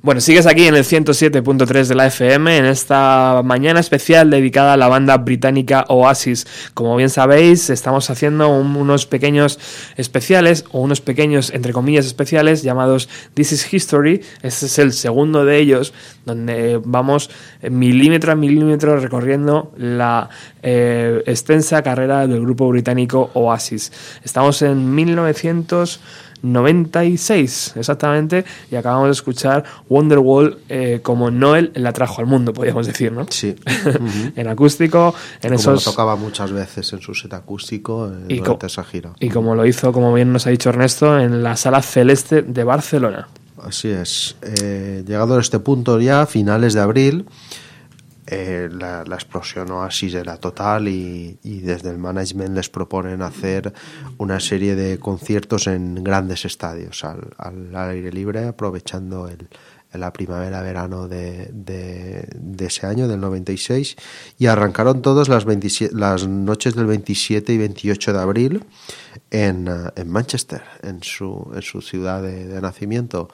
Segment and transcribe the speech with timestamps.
[0.00, 4.76] Bueno, sigues aquí en el 107.3 de la FM en esta mañana especial dedicada a
[4.76, 6.46] la banda británica Oasis.
[6.72, 9.58] Como bien sabéis, estamos haciendo unos pequeños
[9.96, 14.22] especiales o unos pequeños, entre comillas, especiales llamados This is History.
[14.40, 15.92] Este es el segundo de ellos,
[16.24, 17.28] donde vamos
[17.68, 20.30] milímetro a milímetro recorriendo la
[20.62, 23.90] eh, extensa carrera del grupo británico Oasis.
[24.22, 26.00] Estamos en 1900
[26.42, 32.86] 96 exactamente y acabamos de escuchar Wonderwall eh, como Noel la trajo al mundo podríamos
[32.86, 33.26] decir ¿no?
[33.28, 33.56] sí
[34.36, 38.38] en acústico en como esos lo tocaba muchas veces en su set acústico eh, Y
[38.38, 41.56] durante esa gira y como lo hizo como bien nos ha dicho Ernesto en la
[41.56, 43.28] sala celeste de Barcelona
[43.62, 44.36] Así es.
[44.42, 47.26] Eh, llegado a este punto ya, finales de abril,
[48.30, 53.72] eh, la, la explosión Oasis era total y, desde el management les proponen hacer
[54.18, 59.48] una serie de conciertos en grandes estadios al, al aire libre, aprovechando el,
[59.92, 63.96] la primavera-verano de, de, ese año, del 96,
[64.38, 68.64] y arrancaron todos las, 27 las noches del 27 y 28 de abril
[69.30, 73.30] en, eh, en Manchester, en su, en su ciudad de nacimiento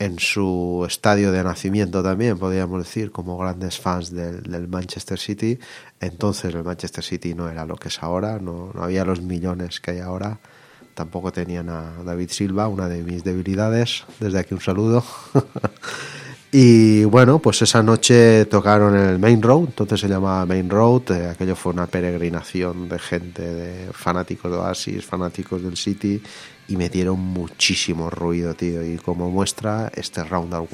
[0.00, 5.58] en su estadio de nacimiento también, podríamos decir, como grandes fans del, Manchester City.
[6.00, 9.78] Entonces el Manchester City no era lo que es ahora, no, no había los millones
[9.78, 10.38] que hay ahora.
[10.94, 14.04] Tampoco tenían a David Silva, una de mis debilidades.
[14.18, 15.04] Desde aquí un saludo.
[16.50, 21.10] y bueno, pues esa noche tocaron el Main Road, entonces se llamaba Main Road.
[21.10, 26.22] eh, aquello fue una peregrinación de gente, de fanáticos de Oasis, fanáticos del City,
[26.70, 28.84] y metieron muchísimo ruido, tío.
[28.84, 30.68] Y como muestra este Round Our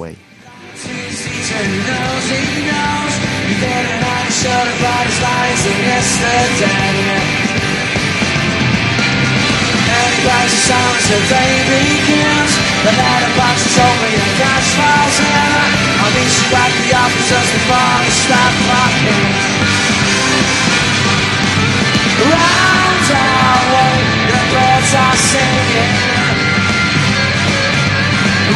[24.51, 25.93] birds are singing.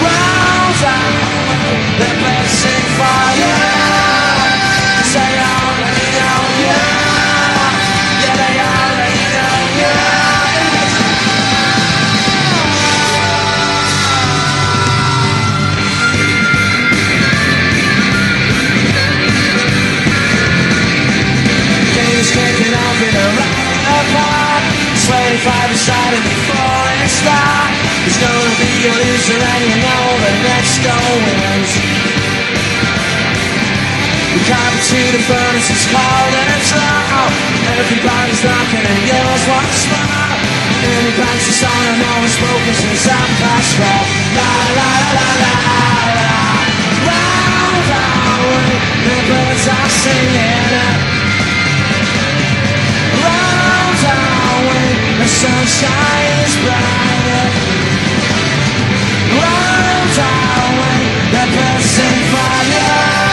[0.05, 1.11] Round our
[1.49, 3.83] way, the sing fire.
[5.13, 5.62] They
[23.01, 27.71] in a round park Swaying five beside in the forest dark
[28.05, 30.97] There's gonna be a loser and you know the next go
[31.41, 31.71] wins
[34.33, 37.31] We come to the furnace, it's cold and it's loud.
[37.77, 40.53] Everybody's knocking and yours wants more.
[40.83, 46.03] Anybody's the song I'm always spoken since I'm past twelve La la la la la
[46.17, 46.43] la
[47.07, 48.71] Round way,
[49.05, 51.22] the birds are singing
[55.19, 57.53] the sunshine is bright.
[59.37, 60.03] Run
[60.79, 61.01] when
[61.33, 63.32] the person fire.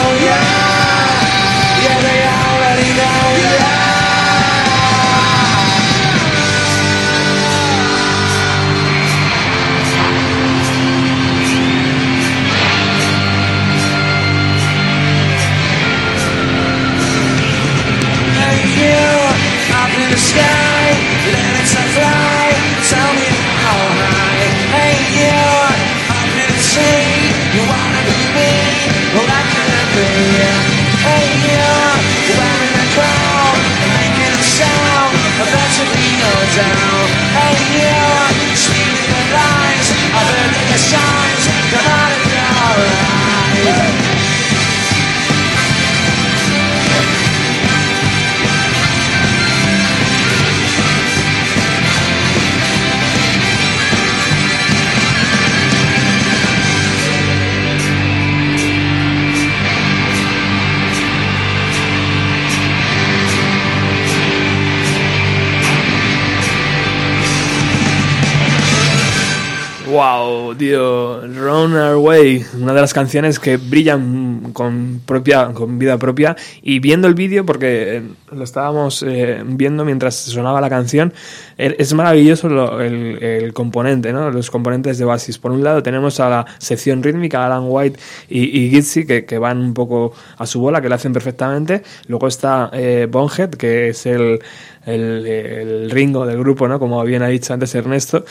[72.21, 76.35] Una de las canciones que brillan con propia, con vida propia.
[76.61, 81.13] Y viendo el vídeo, porque lo estábamos eh, viendo mientras sonaba la canción,
[81.57, 84.31] es maravilloso lo- el, componente, ¿no?
[84.31, 85.37] Los componentes de Oasis.
[85.37, 87.99] Por un lado tenemos a la sección rítmica, Alan White
[88.29, 91.83] y, y que, van un poco a su bola, que lo hacen perfectamente.
[92.07, 94.39] Luego está eh, Bonhead, que es el,
[94.85, 96.79] el, Ringo del grupo, ¿no?
[96.79, 98.25] Como bien ha dicho antes Ernesto.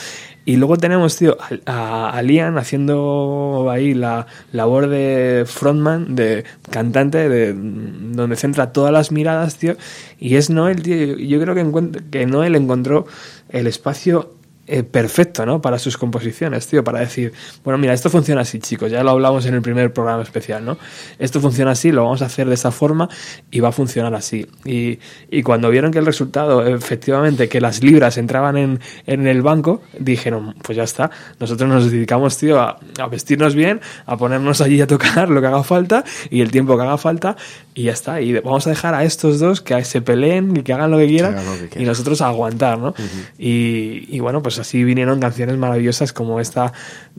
[0.44, 1.36] Y luego tenemos, tío,
[1.66, 8.92] a, a- Liam haciendo ahí la labor de frontman, de cantante, de donde centra todas
[8.92, 9.76] las miradas, tío.
[10.20, 11.16] Y es Noel, tío.
[11.16, 13.06] Yo creo que, que Noel encontró
[13.48, 14.34] el espacio
[14.72, 15.60] eh, perfecto, ¿no?
[15.60, 17.32] Para sus composiciones, tío, para decir,
[17.64, 20.78] bueno, mira, esto funciona así, chicos, ya lo hablamos en el primer programa especial, ¿no?
[21.18, 23.08] Esto funciona así, lo vamos a hacer de esta forma
[23.50, 24.46] y va a funcionar así.
[24.64, 28.78] Y, y cuando vieron que el resultado, efectivamente, que las libras entraban en,
[29.08, 33.80] en el banco, dijeron, pues ya está, nosotros nos dedicamos, tío, a, a vestirnos bien,
[34.06, 37.36] a ponernos allí a tocar lo que haga falta y el tiempo que haga falta
[37.74, 38.20] y ya está.
[38.20, 41.08] Y vamos a dejar a estos dos que se peleen y que hagan lo que
[41.08, 42.94] quieran hagan lo que y nosotros a aguantar, ¿no?
[43.36, 46.72] y, y bueno, pues así vinieron canciones maravillosas como esta,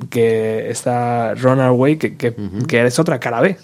[0.09, 2.35] que esta Runaway, que, que,
[2.67, 3.57] que es otra cara B.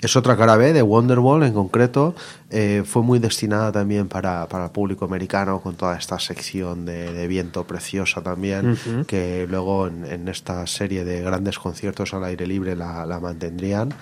[0.00, 2.14] Es otra cara B de Wonderwall en concreto.
[2.50, 7.10] eh, fue muy destinada también para, para el público americano con toda esta sección de,
[7.12, 8.76] de viento preciosa también,
[9.06, 13.94] que luego en, en esta serie de grandes conciertos al aire libre la, la mantendrían.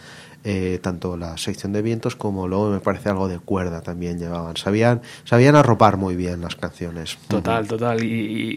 [0.45, 4.57] Eh, tanto la sección de vientos como luego me parece algo de cuerda también llevaban.
[4.57, 7.17] Sabían, sabían arropar muy bien las canciones.
[7.29, 8.03] Total, total.
[8.03, 8.09] Y,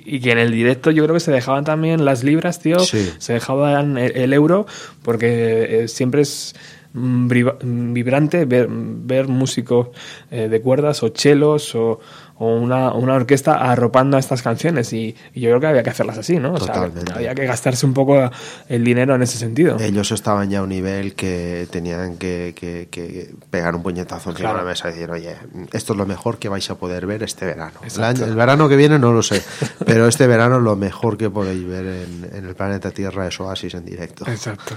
[0.06, 2.80] y- y que en el directo yo creo que se dejaban también las libras, tío.
[2.80, 3.10] Sí.
[3.20, 4.66] Se dejaban el, el euro,
[5.04, 6.56] porque eh, siempre es
[6.94, 9.90] mm, mm, vibrante ver, ver músicos
[10.32, 12.00] eh, de cuerdas o chelos o,
[12.38, 14.92] o una, una orquesta arropando a estas canciones.
[14.94, 16.54] Y, y yo creo que había que hacerlas así, ¿no?
[16.54, 18.30] O sea, había que gastarse un poco
[18.70, 19.78] el dinero en ese sentido.
[19.80, 24.50] Ellos estaban ya a un nivel que tenían que, que- que pegar un puñetazo encima
[24.50, 24.60] Claro.
[24.60, 25.36] de la mesa y decir, oye,
[25.74, 27.80] esto es lo mejor que vais a poder ver este verano.
[27.96, 29.42] El, año- el verano que viene no lo sé,
[29.86, 33.74] pero este verano lo mejor que podéis ver en, en el planeta Tierra es Oasis
[33.76, 34.26] en directo.
[34.30, 34.76] Exacto.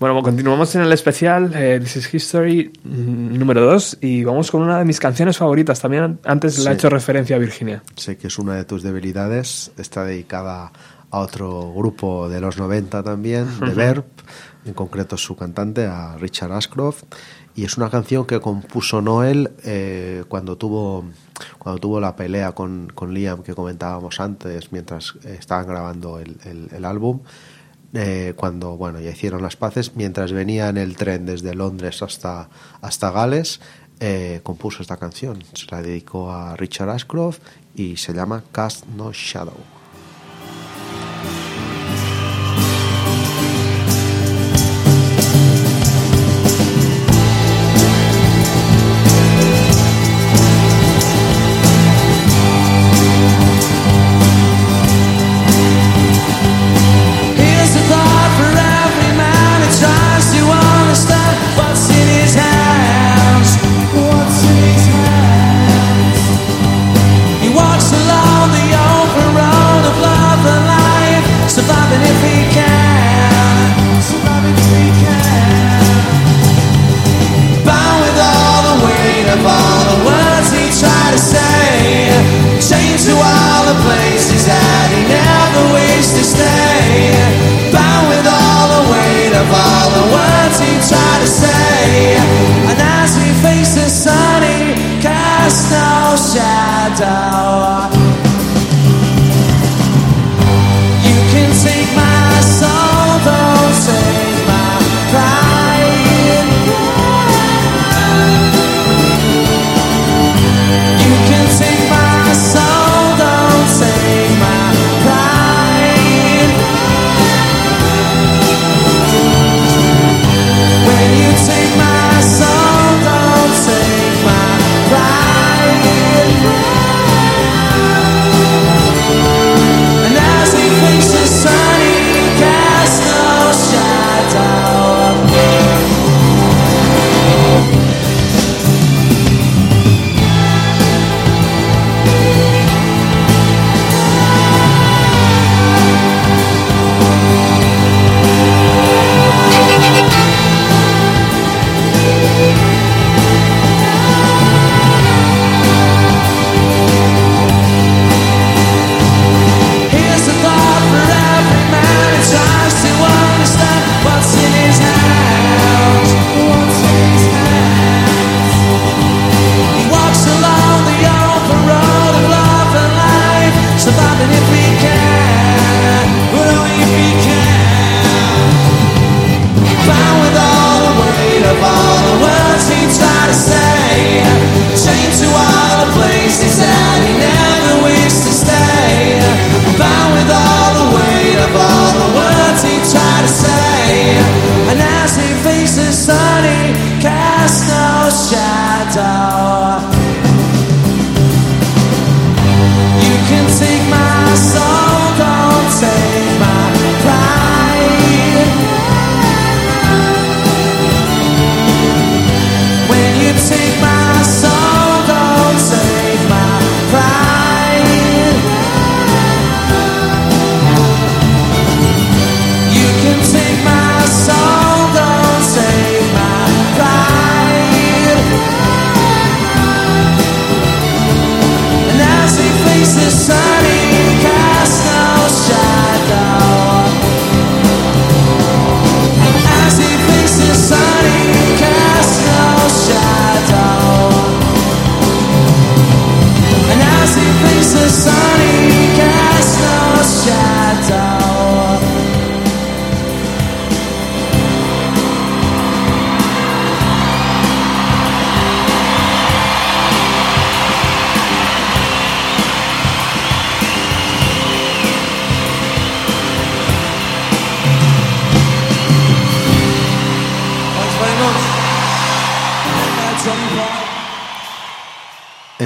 [0.00, 4.62] Bueno, continuamos en el especial eh, This is History mm, número 2 y vamos con
[4.62, 5.80] una de mis canciones favoritas.
[5.80, 6.68] También antes ha Sí.
[6.70, 7.82] hecho referencia a Virginia.
[7.96, 10.72] Sé que es una de tus debilidades, está dedicada
[11.10, 14.04] a otro grupo de los 90 también, de Verb,
[14.64, 17.04] en concreto su cantante, a Richard Ashcroft,
[17.54, 21.04] y es una canción que compuso Noel eh, cuando tuvo
[21.58, 26.68] cuando tuvo la pelea con, con Liam que comentábamos antes, mientras estaban grabando el, el-
[26.74, 27.20] el álbum.
[27.92, 32.48] eh, cuando bueno ya hicieron las paces mientras venía en el tren desde Londres hasta
[32.80, 33.60] hasta Gales
[34.00, 35.42] eh, compuso esta canción.
[35.54, 37.40] Se la dedicó a Richard Ashcroft
[37.74, 39.73] y se llama Cast No Shadow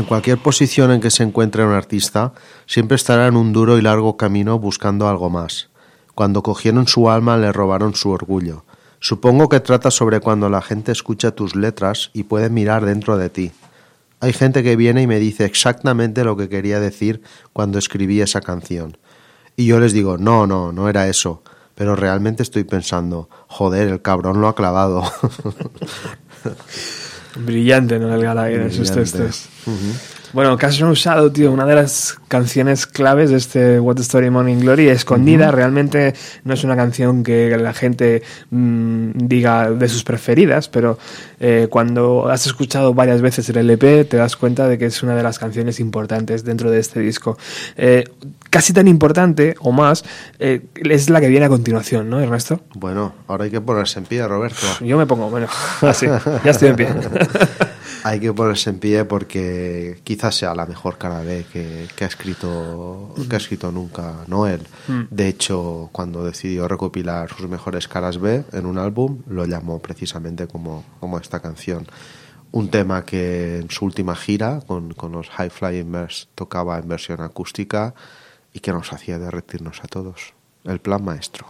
[0.09, 2.33] cualquier posición en que se encuentre un artista,
[2.67, 5.69] siempre estará en un duro y largo camino buscando algo más.
[6.15, 8.65] Cuando cogieron su alma le robaron su orgullo.
[9.01, 13.29] Supongo que trata sobre cuando la gente escucha tus letras y puede mirar dentro de
[13.29, 13.53] ti.
[14.21, 17.23] Hay gente que viene y me dice exactamente lo que quería decir
[17.53, 18.97] cuando escribí esa canción.
[19.57, 21.43] Y yo les digo, no, no, no era eso.
[21.75, 25.05] Pero realmente estoy pensando, joder, el cabrón lo ha clavado.
[27.39, 28.15] Brillante, ¿no?
[28.15, 29.49] El Gallagher en sus textos.
[30.33, 34.59] Bueno, Cash No Shadow, tío, una de las canciones claves de este What Story Morning
[34.59, 40.69] Glory, escondida, realmente no es una canción que la gente mm, diga de sus preferidas,
[40.69, 40.99] pero
[41.41, 45.17] eh, cuando has escuchado varias veces el LP te das cuenta de que es una
[45.17, 47.39] de las canciones importantes dentro de este disco.
[47.77, 48.05] Eh,
[48.51, 50.05] casi tan importante o más
[50.39, 52.61] eh, es la que viene a continuación, ¿no, Ernesto?
[52.75, 54.67] bueno, ahora hay que ponerse en pie, Roberto.
[54.81, 55.49] Yo me pongo, bueno,
[55.83, 56.89] así, ya estoy en pie.
[58.05, 62.07] Hay que ponerse en pie porque quizás sea la mejor cara B que, que ha
[62.19, 64.67] escrito que ha escrito nunca Noel.
[65.11, 70.49] De hecho, cuando decidió recopilar sus mejores caras B en un álbum, lo llamó precisamente
[70.49, 71.87] como, como esta canción.
[72.51, 76.89] Un tema que en su última gira con, con los High Flying Birds tocaba en
[76.89, 77.95] versión acústica
[78.53, 80.35] y que nos hacía derretirnos a todos.
[80.65, 81.47] El plan maestro.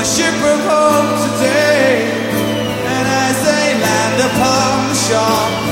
[0.00, 2.08] the ship of hope today,
[2.88, 5.69] and as they land upon the shore.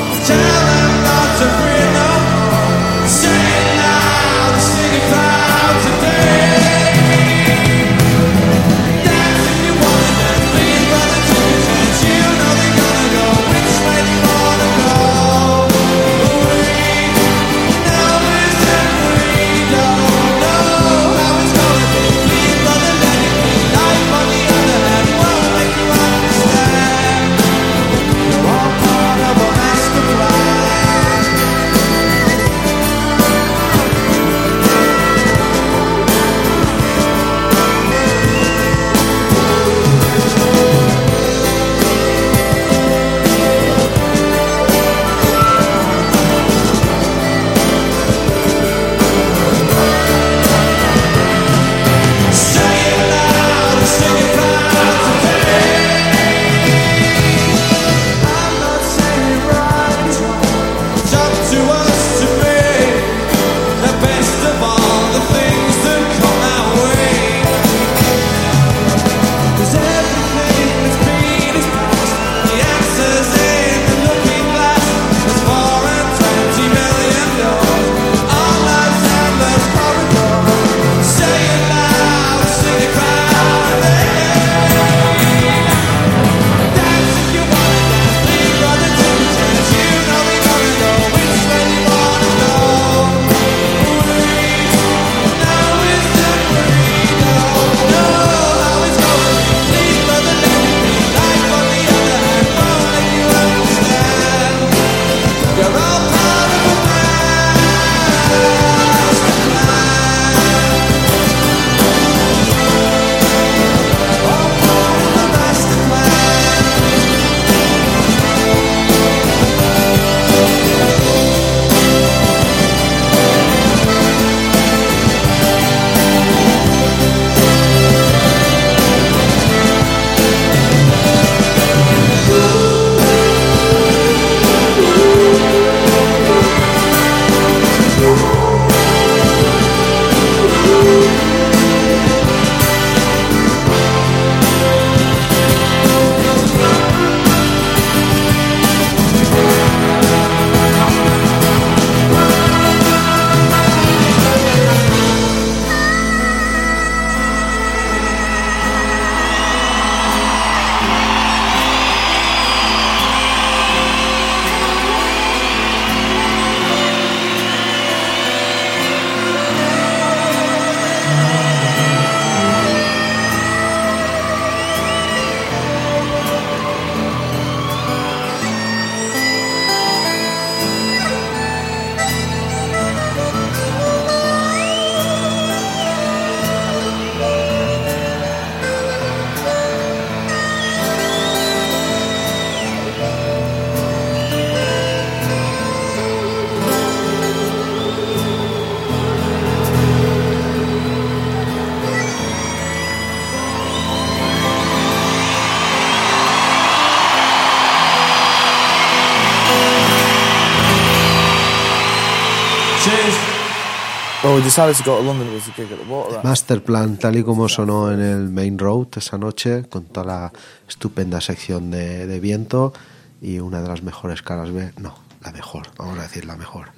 [216.11, 216.25] Rat.
[216.25, 220.33] Masterplan, tal y como sonó en el Main Road esa noche, con toda la
[220.69, 222.73] estupenda sección de, de viento
[223.21, 224.73] y una de las mejores caras B.
[224.79, 226.69] No, la mejor, vamos a decir la mejor.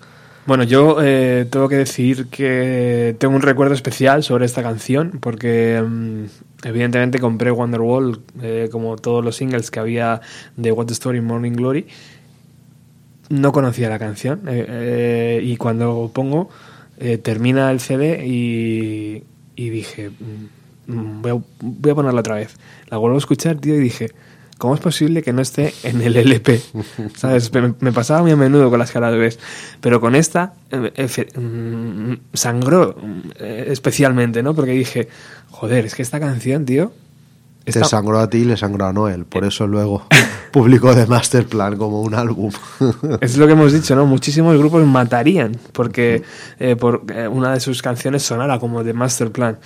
[0.47, 5.81] Bueno, yo eh, tengo que decir que tengo un recuerdo especial sobre esta canción porque
[5.81, 6.25] mm,
[6.65, 10.21] evidentemente compré Wonderwall eh, como todos los singles que había
[10.57, 11.87] de What the Story Morning Glory.
[13.29, 16.49] No conocía la canción eh, eh, y cuando pongo
[17.01, 19.25] eh, termina el CD y,
[19.57, 22.55] y dije mm, mm, voy a, voy a ponerla otra vez.
[22.89, 24.11] La vuelvo a escuchar, tío, y dije
[24.59, 26.61] ¿Cómo es posible que no esté en el LP?
[27.17, 27.51] ¿Sabes?
[27.55, 29.35] Me, me pasaba muy a menudo con las caras B.
[29.81, 32.95] Pero con esta eh, efe- mm, sangró
[33.39, 34.55] eh, especialmente, ¿no?
[34.55, 35.09] Porque dije,
[35.49, 36.93] joder, es que esta canción, tío.
[37.65, 40.07] Te sangró a ti y le sangró a Noel, por eso luego
[40.53, 42.51] publicó The Masterplan como un álbum.
[43.21, 44.07] Es lo que hemos dicho, ¿no?
[44.07, 46.23] Muchísimos grupos matarían porque
[46.59, 49.59] eh, por eh, una de sus canciones sonara como de Master Plan.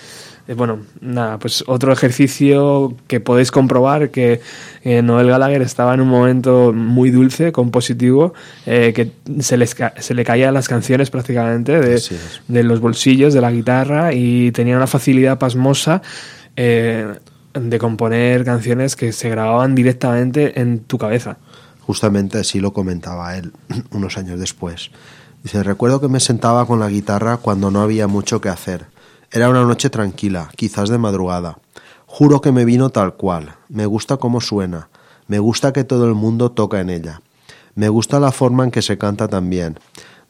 [0.47, 4.41] Eh, bueno, nada, pues otro ejercicio que podéis comprobar que
[4.83, 8.35] eh, Noel Gallagher estaba en un momento muy dulce, compositivo,
[8.67, 12.03] eh, que se, les se le caían las canciones prácticamente de,
[12.49, 16.03] de los bolsillos de la guitarra y tenía una facilidad pasmosa
[16.57, 17.07] eh,
[17.55, 21.39] de componer canciones que se grababan directamente en tu cabeza.
[21.81, 23.53] Justamente así lo comentaba él
[23.91, 24.91] unos años después.
[25.43, 28.87] Dice, recuerdo que me sentaba con la guitarra cuando no había mucho que hacer.
[29.31, 31.59] Era una noche tranquila, quizás de madrugada.
[32.07, 33.57] Juro que me vino tal cual.
[33.69, 34.89] Me gusta cómo suena.
[35.27, 37.21] Me gusta que todo el mundo toca en ella.
[37.75, 39.79] Me gusta la forma en que se canta también.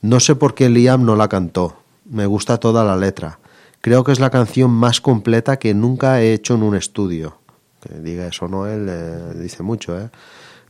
[0.00, 1.76] No sé por qué Liam no la cantó.
[2.04, 3.38] Me gusta toda la letra.
[3.84, 7.36] Creo que es la canción más completa que nunca he hecho en un estudio.
[7.82, 8.66] Que diga eso, ¿no?
[8.66, 10.08] Él eh, dice mucho, ¿eh?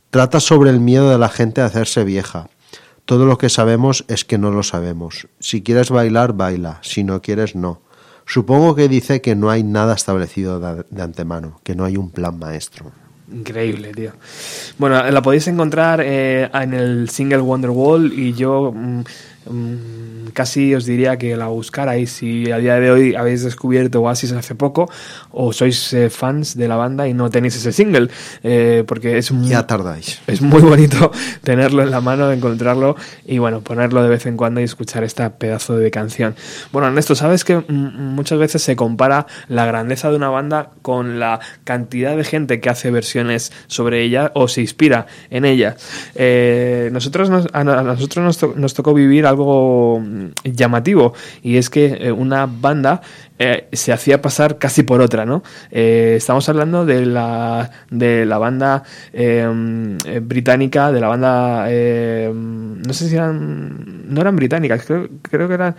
[0.09, 2.49] Trata sobre el miedo de la gente a hacerse vieja.
[3.05, 5.29] Todo lo que sabemos es que no lo sabemos.
[5.39, 6.79] Si quieres bailar, baila.
[6.81, 7.79] Si no quieres, no.
[8.25, 12.37] Supongo que dice que no hay nada establecido de, antemano, que no hay un plan
[12.37, 12.91] maestro.
[13.31, 14.11] Increíble, tío.
[14.77, 19.03] Bueno, la podéis encontrar eh, en el single Wonderwall y yo mm,
[20.33, 24.55] casi os diría que la buscarais si a día de hoy habéis descubierto Oasis hace
[24.55, 24.89] poco
[25.31, 28.09] o sois eh, fans de la banda y no tenéis ese single,
[28.43, 30.19] eh, porque es muy, Ya tardáis.
[30.27, 31.11] es muy bonito
[31.43, 35.37] tenerlo en la mano, encontrarlo y bueno, ponerlo de vez en cuando y escuchar esta
[35.37, 36.35] pedazo de canción.
[36.71, 41.19] Bueno, Ernesto, sabes que mm, muchas veces se compara la grandeza de una banda con
[41.19, 45.75] la cantidad de gente que hace versiones sobre ella o se inspira en ella.
[46.15, 51.57] Eh, nosotros nos, a, a nosotros nos, to- nos tocó vivir algo mm, llamativo y
[51.57, 53.01] es que eh, una banda
[53.37, 55.43] eh, se hacía pasar casi por otra, ¿no?
[55.69, 62.31] Eh, estamos hablando de la, de la banda eh, eh, británica, de la banda, eh,
[62.33, 65.75] no sé si eran, no eran británicas, creo, creo que eran,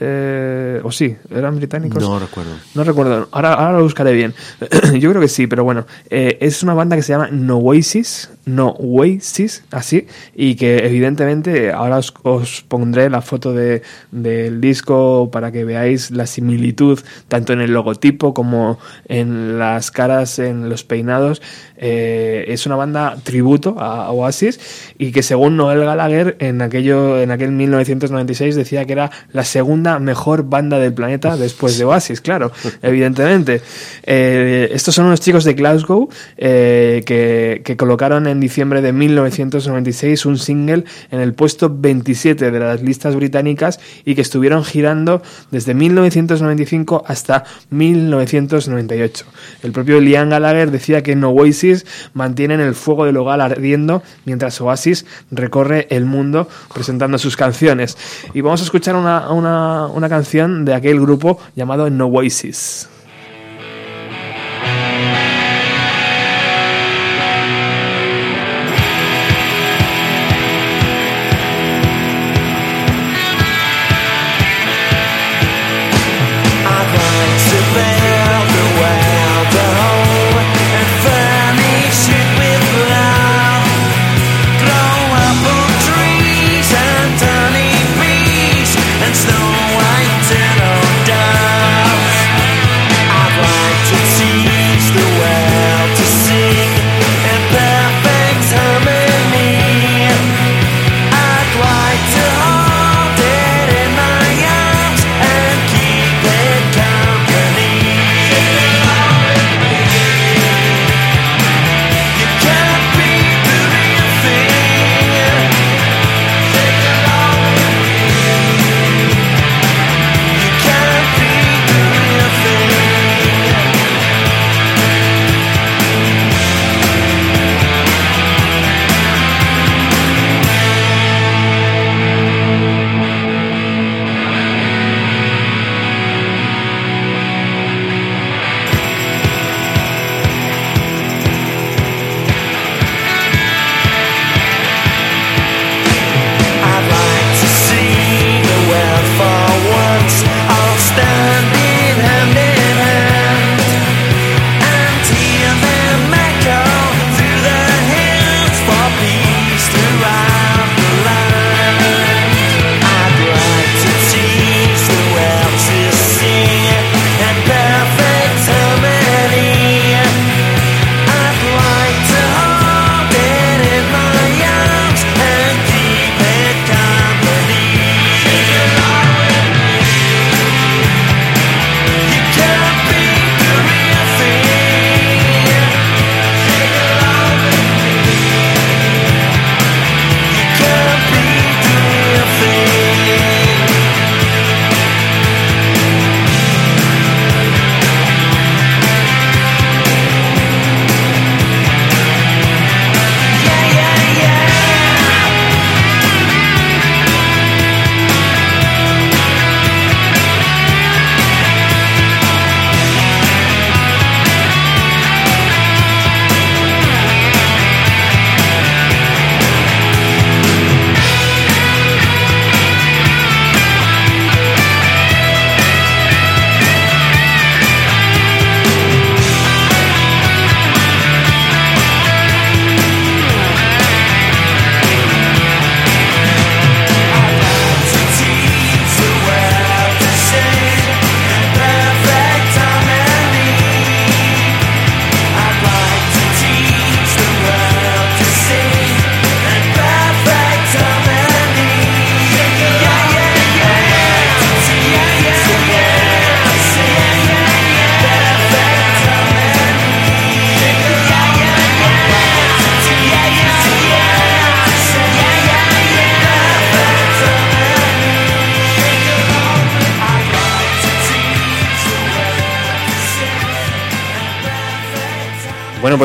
[0.00, 2.02] eh, o sí, eran británicos.
[2.02, 2.56] No recuerdo.
[2.74, 4.34] No recuerdo, ahora, ahora lo buscaré bien.
[4.98, 10.06] Yo creo que sí, pero bueno, es una banda que se llama Noasis, Noasis, así,
[10.34, 13.82] y que evidentemente ahora os, os pondré la foto de,
[14.12, 18.78] del disco para que veáis la similitud tanto en el logotipo como
[19.08, 21.42] en las caras, en los peinados.
[21.76, 27.30] Eh, es una banda tributo a Oasis y que según Noel Gallagher en aquello en
[27.30, 32.52] aquel 1996 decía que era la segunda mejor banda del planeta después de Oasis, claro,
[32.80, 33.60] evidentemente.
[34.04, 40.26] Eh, estos son unos chicos de Glasgow eh, que, que colocaron en diciembre de 1996
[40.26, 45.74] un single en el puesto 27 de las listas británicas y que estuvieron girando desde
[45.74, 49.24] 1995 hasta 1998.
[49.62, 54.60] El propio Liam Gallagher decía que en Oasis mantienen el fuego del hogar ardiendo mientras
[54.60, 57.96] Oasis recorre el mundo presentando sus canciones.
[58.34, 62.88] Y vamos a escuchar una, una, una canción de aquel grupo llamado No Oasis.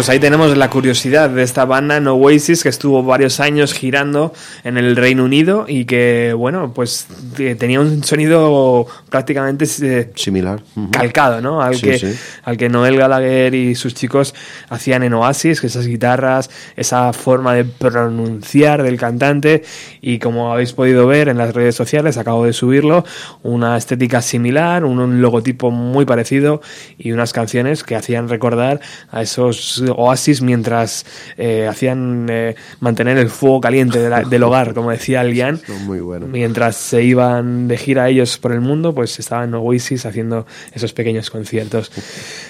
[0.02, 4.34] Pues ahí tenemos la curiosidad de esta banda No Oasis que estuvo varios años girando
[4.64, 7.06] en el Reino Unido y que, bueno, pues
[7.38, 10.64] eh, tenía un sonido prácticamente eh, Similar.
[10.90, 11.62] Calcado, ¿no?
[11.62, 12.16] Al, Sí, que, sí.
[12.42, 14.34] al que Noel Gallagher y sus chicos
[14.70, 19.62] hacían en Oasis, que esas guitarras, esa forma de pronunciar del cantante
[20.02, 23.06] y como habéis podido ver en las redes sociales, acabo de subirlo,
[23.44, 26.62] una estética similar, un, un logotipo muy parecido
[26.98, 28.80] y unas canciones que hacían recordar
[29.12, 31.06] a esos Oasis mientras
[31.38, 35.60] eh, hacían eh, mantener el fuego caliente de la- del hogar, como decía Lian.
[35.86, 36.30] Muy buenos.
[36.30, 41.30] Mientras se iban de gira ellos por el mundo, pues estaban Oasis haciendo esos pequeños
[41.30, 41.92] conciertos.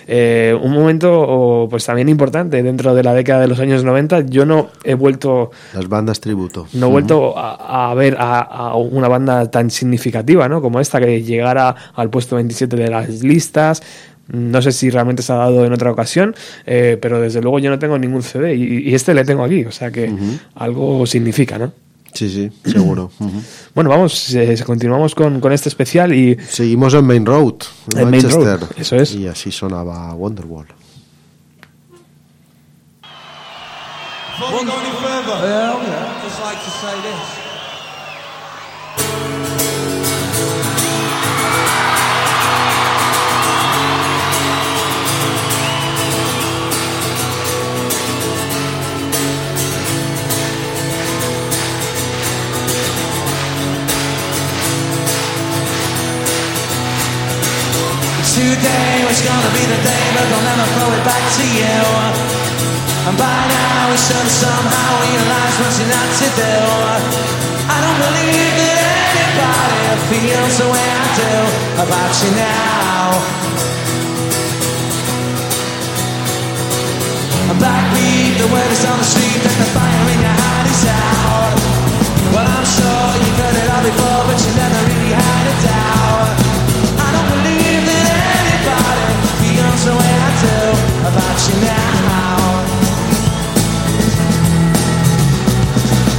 [0.08, 4.22] Eh, un momento oh, pues también importante dentro de la década de los años 90.
[4.22, 6.68] Yo no he vuelto, Las bandas tributo.
[6.74, 10.62] no he vuelto a, a ver a, a una banda tan significativa ¿no?
[10.62, 13.82] como esta que llegara al puesto 27 de las listas.
[14.28, 16.34] No sé si realmente se ha dado en otra ocasión,
[16.66, 19.66] eh, pero desde luego yo no tengo ningún CD y, y este le tengo aquí,
[19.66, 20.10] o sea que
[20.56, 21.74] algo significa, ¿no?
[22.14, 23.12] Sí, sí, seguro.
[23.74, 27.56] Bueno, vamos, eh, continuamos con, con este especial y Seguimos en Main Road,
[27.94, 28.60] en, En Main Manchester.
[28.60, 29.16] Road, eso es.
[29.16, 30.68] Y así sonaba Wonderwall.
[34.42, 35.91] Before
[61.06, 61.78] back to you.
[63.10, 66.56] And by now we should have somehow realized what you're not to do.
[67.66, 68.78] I don't believe that
[69.10, 69.82] anybody
[70.14, 71.34] feels the way I do
[71.82, 73.02] about you now.
[77.50, 80.84] And backbeat, the word is on the street that the fire in your heart is
[80.86, 81.58] out.
[82.30, 86.61] Well, I'm sure you've heard it all before, but you never really had a doubt.
[91.12, 92.40] about you now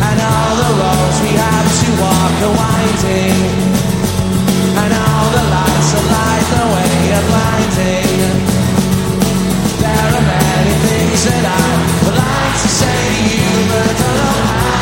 [0.08, 2.32] And all the roads we have to walk
[4.82, 8.20] And all the lights that light the way are blinding
[9.80, 11.66] There are many things that I
[12.04, 14.81] would like to say to you But I don't know how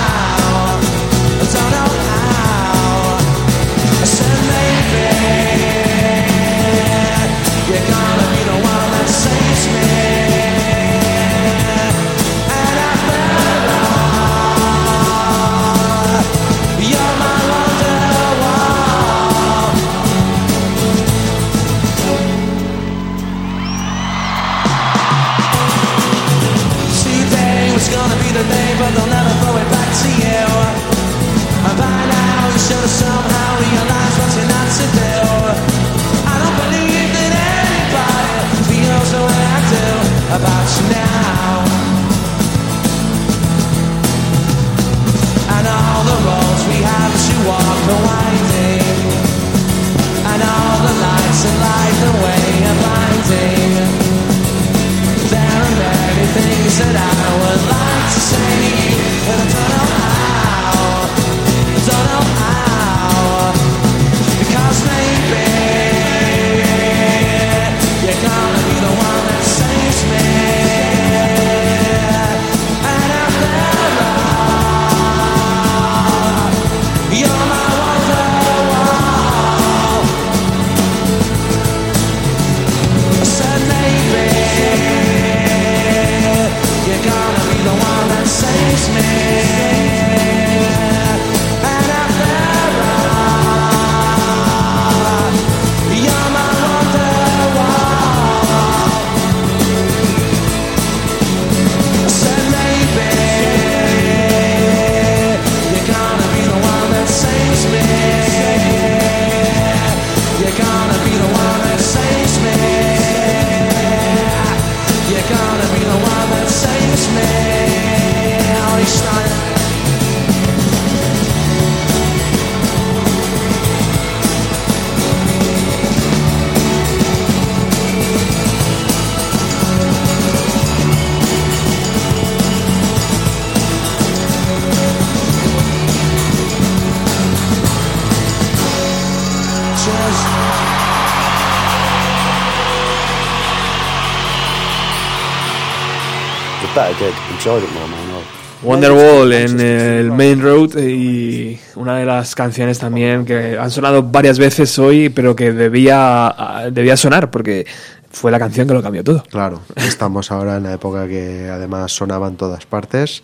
[148.62, 154.38] Wonderwall en el Main Road y una de las canciones también que han sonado varias
[154.38, 156.34] veces hoy, pero que debía,
[156.70, 157.66] debía sonar porque
[158.10, 159.22] fue la canción que lo cambió todo.
[159.30, 163.22] Claro, estamos ahora en la época que además sonaba en todas partes.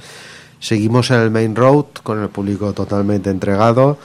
[0.61, 3.99] Seguimos en el Main Road con el público totalmente entregado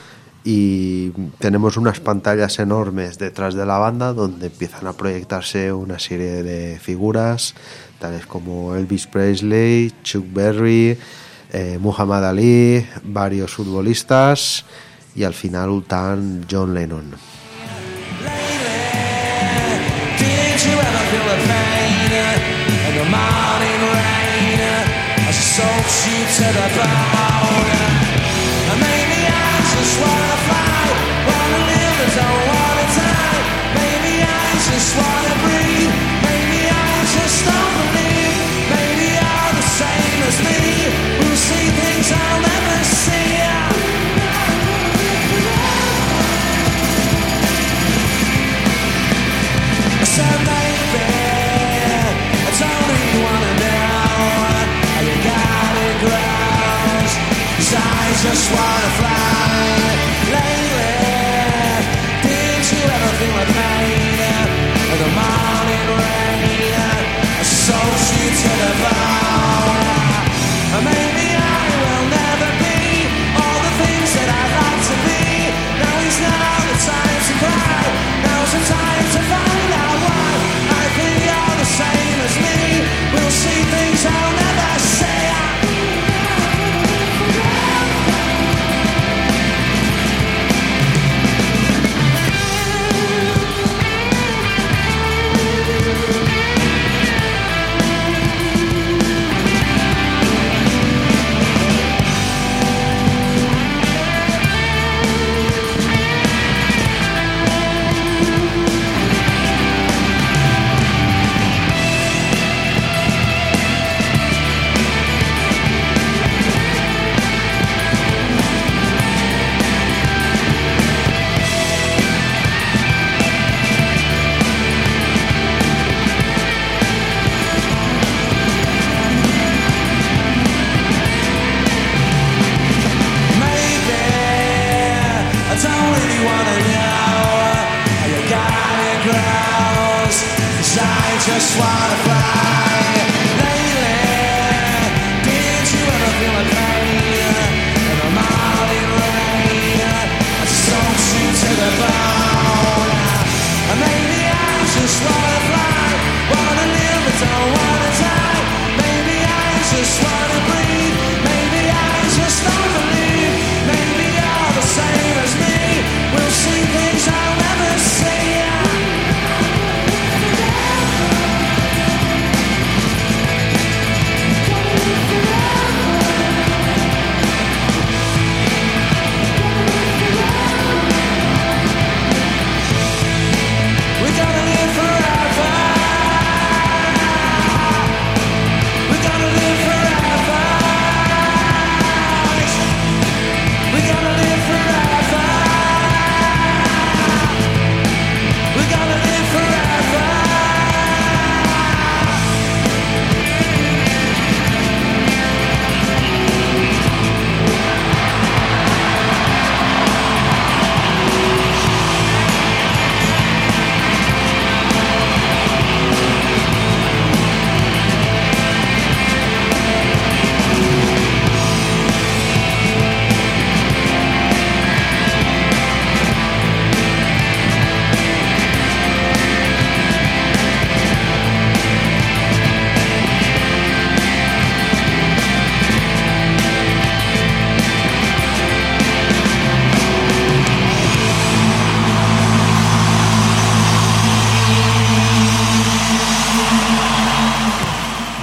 [0.44, 6.42] y tenemos unas pantallas enormes detrás de la banda donde empiezan a proyectarse una serie
[6.42, 7.54] de figuras
[8.02, 10.98] tales como Elvis Presley, Chuck Berry,
[11.52, 14.64] eh, Muhammad Ali, varios futbolistas
[15.14, 17.14] y al final ultan John Lennon.
[34.72, 35.61] Just wanna breathe.
[85.02, 85.31] Never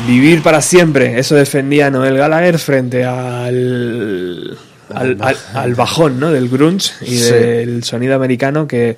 [0.10, 4.58] Vivir para siempre, eso defendía Noel Gallagher frente al,
[4.94, 6.32] al, al- al bajón ¿no?
[6.32, 7.32] del grunge y Sí.
[7.34, 8.98] del sonido americano que,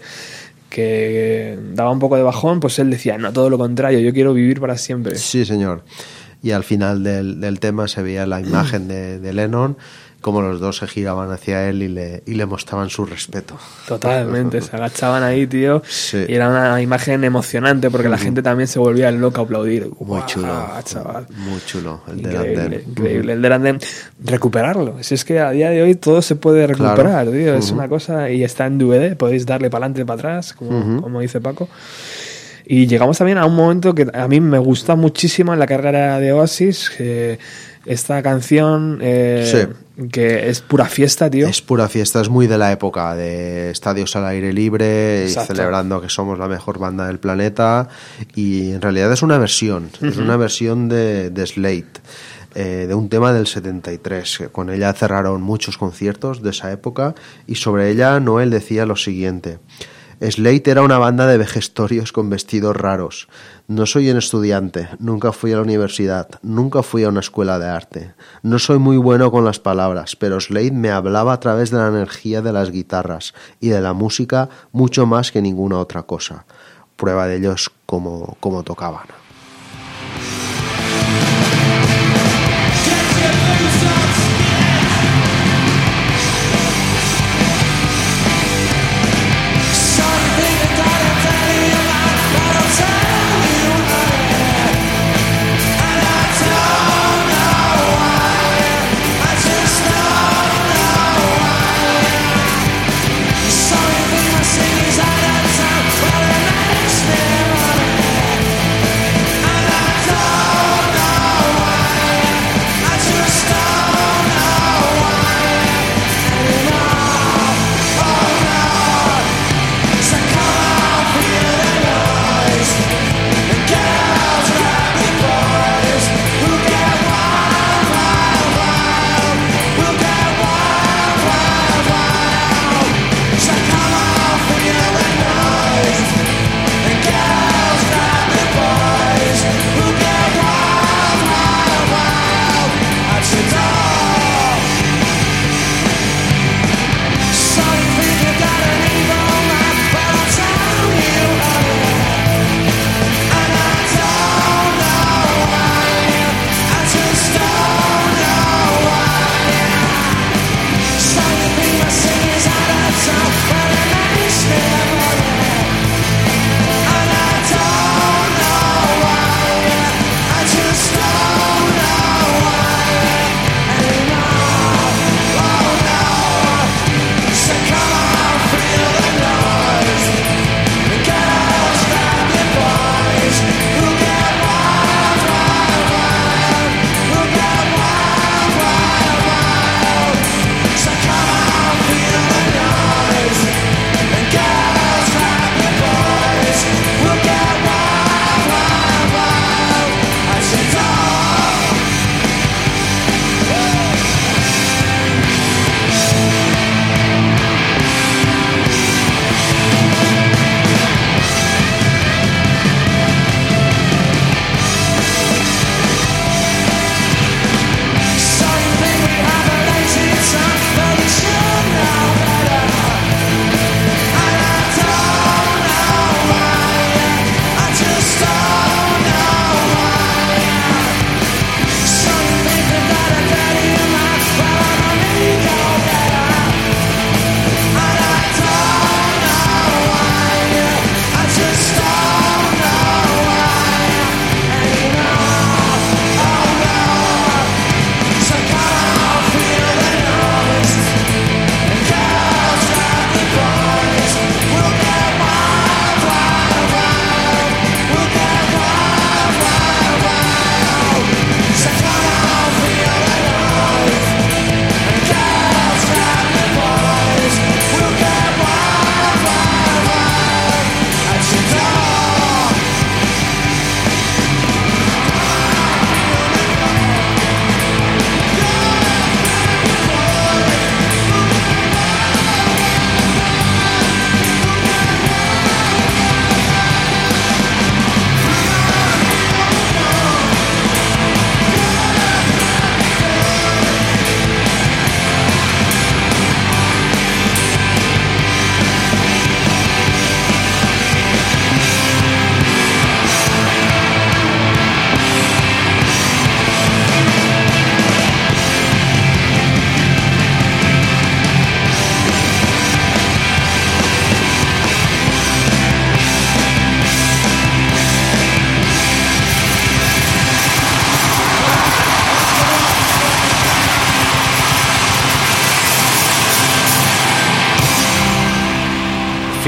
[0.70, 4.34] que daba un poco de bajón, pues él decía, no, todo lo contrario, yo quiero
[4.34, 5.16] vivir para siempre.
[5.18, 5.84] Sí, señor.
[6.44, 9.78] Y al final del, del tema se veía la imagen de, de Lennon
[10.22, 13.58] como los dos se giraban hacia él y le, y le mostraban su respeto.
[13.88, 15.82] Totalmente, se agachaban ahí, tío.
[15.88, 16.24] Sí.
[16.30, 19.86] Y era una imagen emocionante porque la gente también se volvía loca a aplaudir.
[19.88, 20.48] Muy Guau, chulo.
[20.86, 21.28] chaval.
[21.36, 22.02] Muy chulo.
[22.08, 22.84] El Increíble, Andén.
[22.88, 23.34] increíble.
[23.34, 23.54] El del
[24.24, 24.96] recuperarlo.
[25.02, 27.32] Si es que a día de hoy todo se puede recuperar, Claro.
[27.32, 27.56] tío.
[27.56, 29.16] Es una cosa y está en DVD.
[29.16, 31.68] Podéis darle para adelante y para atrás, como, como dice Paco.
[32.66, 36.20] Y llegamos también a un momento que a mí me gusta muchísimo en la carrera
[36.20, 36.92] de Oasis.
[37.00, 37.38] eh,
[37.86, 39.68] esta canción eh,
[40.12, 41.48] que es pura fiesta, tío.
[41.48, 45.54] Es pura fiesta, es muy de la época de estadios al aire libre Exacto.
[45.54, 47.88] y celebrando que somos la mejor banda del planeta.
[48.36, 52.02] Y en realidad es una versión, es una versión de, de Slate.
[52.54, 54.50] eh, de un tema del 73.
[54.52, 57.16] Con ella cerraron muchos conciertos de esa época
[57.48, 59.60] y sobre ella Noel decía lo siguiente.
[60.22, 63.28] Slate era una banda de vejestorios con vestidos raros.
[63.68, 67.68] No soy un estudiante, nunca fui a la universidad, nunca fui a una escuela de
[67.68, 68.14] arte.
[68.44, 71.88] No soy muy bueno con las palabras, pero Slade me hablaba a través de la
[71.88, 76.46] energía de las guitarras y de la música mucho más que ninguna otra cosa.
[76.98, 79.21] Prueba de ello es cómo, cómo tocaban.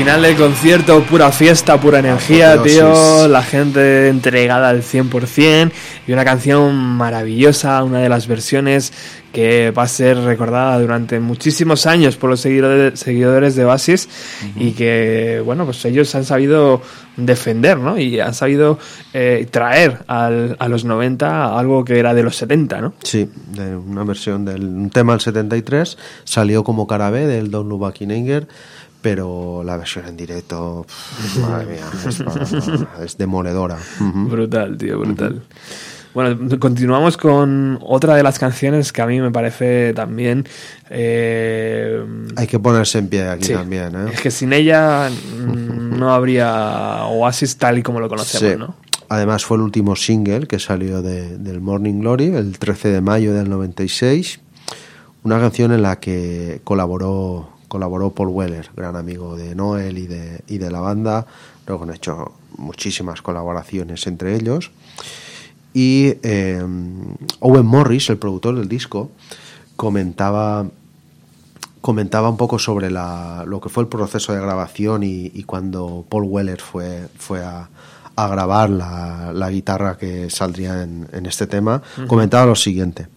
[0.03, 2.77] Final del concierto, pura fiesta, pura energía, Apoteosis.
[3.21, 3.27] tío.
[3.29, 5.71] La gente entregada al 100%.
[6.05, 8.91] Y una canción maravillosa, una de las versiones
[9.31, 14.09] que va a ser recordada durante muchísimos años por los seguidores, seguidores de Oasis.
[14.57, 16.81] Y que, bueno, pues ellos han sabido
[17.15, 17.97] defender, ¿no?
[17.97, 18.77] Y han sabido
[19.13, 22.93] eh, traer al- a los 90 algo que era de los 70, ¿no?
[23.03, 27.69] Sí, de una versión del un tema del 73, salió como cara B del Don
[27.69, 28.47] Lubakininger,
[29.03, 33.77] pero la versión en directo, pff, madre mía, es, para- es demoledora.
[33.99, 35.43] Brutal, tío, brutal.
[36.15, 40.45] Bueno, continuamos con otra de las canciones que a mí me parece también...
[40.91, 42.03] eh,
[42.35, 44.11] Hay que ponerse en pie aquí sí, también, ¿eh?
[44.13, 48.57] Es que sin ella mm, no habría Oasis tal y como lo conocemos, Sí.
[48.59, 48.75] ¿no?
[49.09, 53.33] Además fue el último single que salió de- del Morning Glory, el 13 de mayo
[53.33, 54.39] del 96.
[55.23, 60.41] Una canción en la que colaboró, colaboró Paul Weller, gran amigo de Noel y de,
[60.47, 61.25] y de la banda.
[61.65, 64.69] Luego han hecho muchísimas colaboraciones entre ellos.
[65.73, 66.61] Y eh,
[67.39, 69.09] Owen Morris, el productor del disco,
[69.75, 70.67] comentaba
[71.81, 76.05] comentaba un poco sobre la- lo que fue el proceso de grabación y, y cuando
[76.07, 77.67] Paul Weller fue, fue a,
[78.15, 83.07] a grabar la, la guitarra que saldría en, en este tema, comentaba lo siguiente.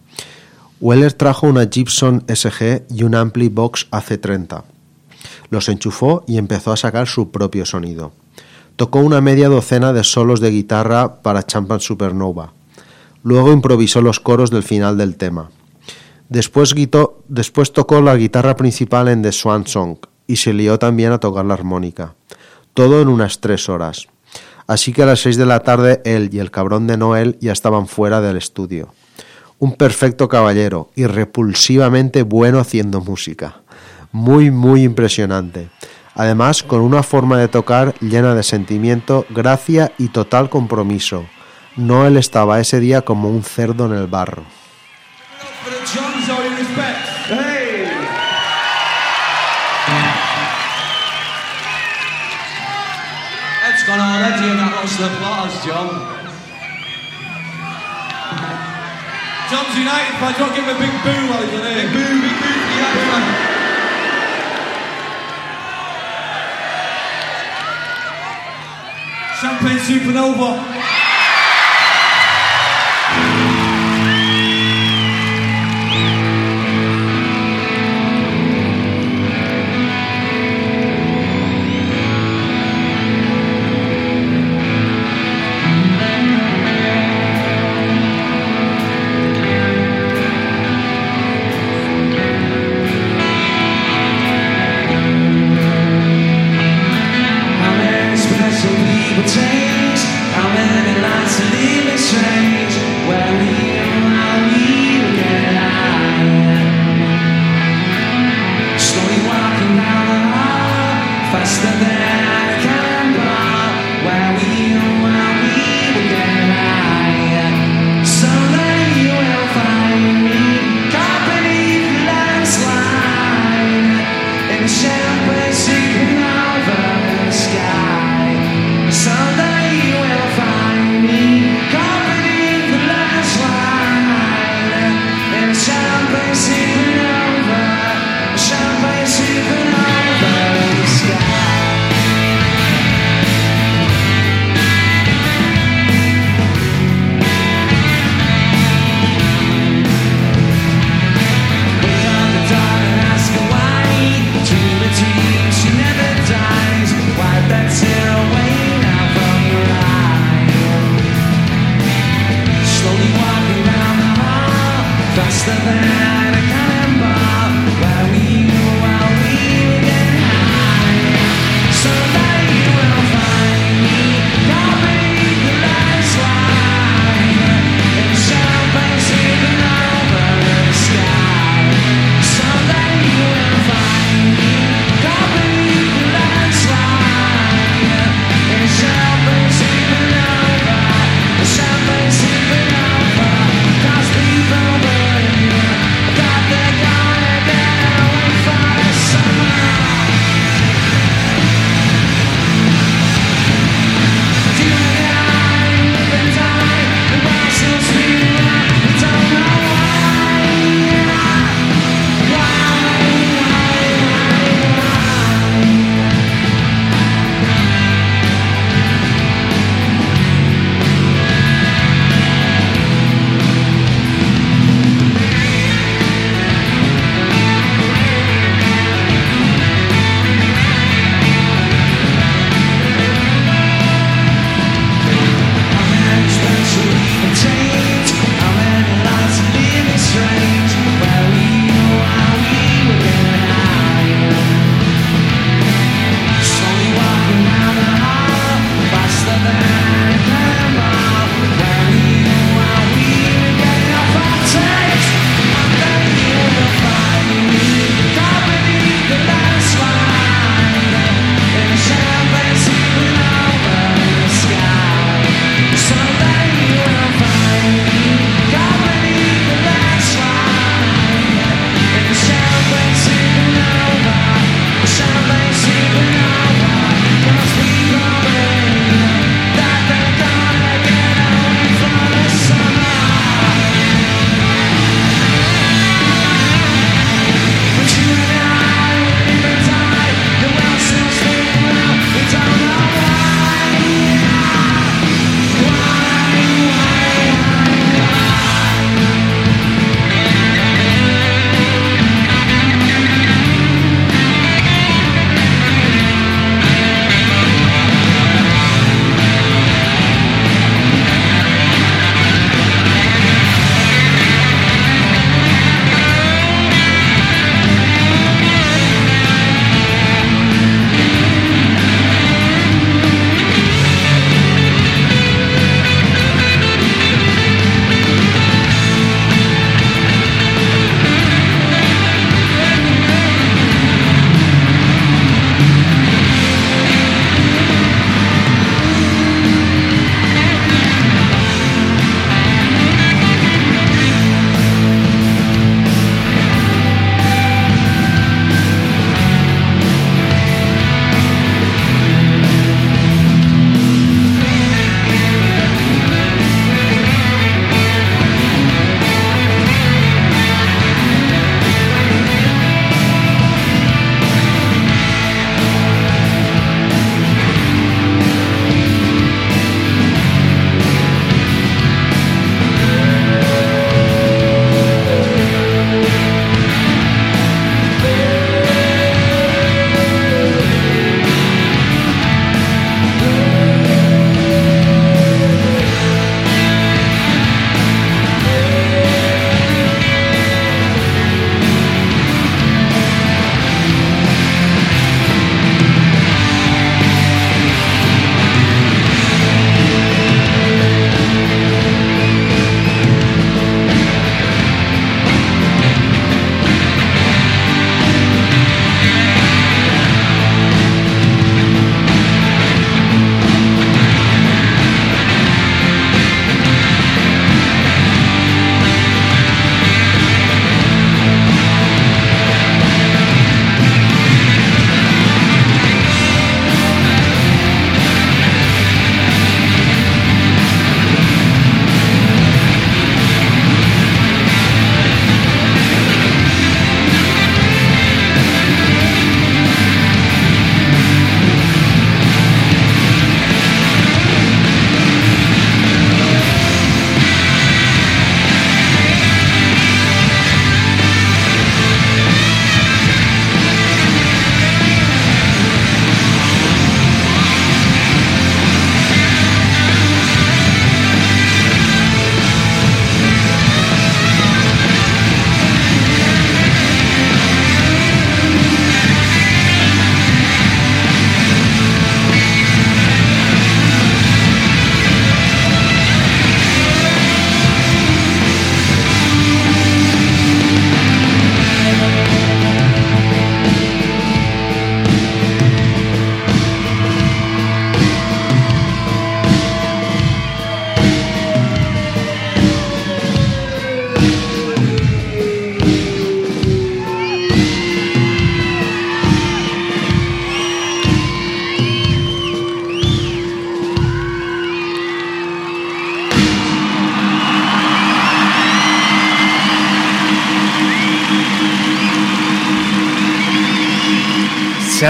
[0.79, 4.63] Weller trajo una Gibson SG y un Ampli Box AC30.
[5.49, 8.11] Los enchufó y empezó a sacar su propio sonido.
[8.75, 12.53] Tocó una media docena de solos de guitarra para Champagne Supernova.
[13.23, 15.49] Luego improvisó los coros del final del tema.
[16.29, 16.75] Después,
[17.27, 19.97] después tocó la guitarra principal en The Swan Song
[20.27, 22.13] y se lió también a tocar la armónica.
[22.75, 24.07] Todo en unas tres horas.
[24.67, 27.53] Así que a las seis de la tarde él y el cabrón de Noel ya
[27.53, 28.89] estaban fuera del estudio.
[29.59, 33.61] Un perfecto caballero y repulsivamente bueno haciendo música.
[34.11, 35.69] Muy, muy impresionante.
[36.13, 41.25] Además, con una forma de tocar llena de sentimiento, gracia y total compromiso.
[41.75, 44.43] Noel estaba ese día como un cerdo en el barro.
[59.49, 61.87] John's United fans, don't give him a big boo while he's on here.
[61.87, 63.23] Big boo, big boo for the Irishman.
[69.39, 70.76] Champagne Supernova.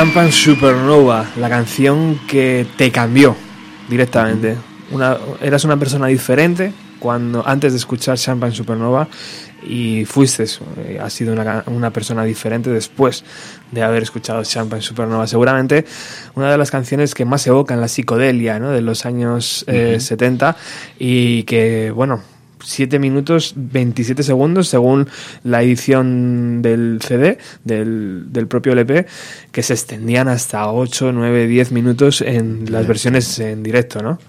[0.07, 3.35] Champagne Supernova, la canción que te cambió
[3.89, 4.55] directamente.
[4.89, 9.09] Una, eras una persona diferente cuando antes de escuchar Champagne Supernova
[9.67, 10.45] y fuiste,
[10.77, 13.25] eh, has sido una, una persona diferente después
[13.73, 15.27] de haber escuchado Champagne Supernova.
[15.27, 15.83] Seguramente
[16.35, 18.69] una de las canciones que más evocan la psicodelia ¿no?
[18.69, 20.55] de los años eh, 70
[20.99, 22.21] y que, bueno,
[22.63, 25.07] 7 minutos 27 segundos según
[25.43, 29.05] la edición del CD, del, del propio LP,
[29.51, 34.19] que se extendían hasta 8, 9, 10 minutos en las versiones en directo, ¿no?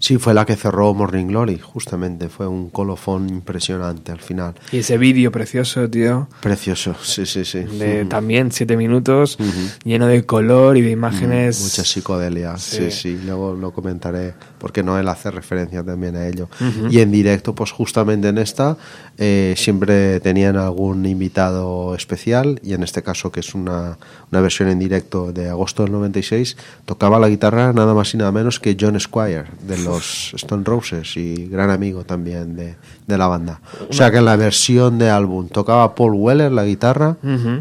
[0.00, 2.30] Sí, fue la que cerró Morning Glory, justamente.
[2.30, 4.54] Fue un colofón impresionante al final.
[4.72, 6.26] Y ese vídeo precioso, tío.
[6.40, 7.60] Precioso, sí, sí, sí.
[7.60, 9.36] De también 7 minutos,
[9.84, 11.60] lleno de color y de imágenes.
[11.60, 12.90] Mucha psicodelia, sí.
[12.90, 16.48] sí, Luego lo comentaré porque Noel hace referencia también a ello.
[16.90, 18.78] Y en directo, pues justamente en esta,
[19.22, 23.98] eh, siempre tenían algún invitado especial y en este caso, que es una,
[24.32, 26.56] una versión en directo de agosto del 96,
[26.86, 31.18] tocaba la guitarra nada más y nada menos que John Squire de los Stone Roses
[31.18, 33.60] y gran amigo también de, de la banda.
[33.90, 37.18] O sea que en la versión de álbum tocaba Paul Weller la guitarra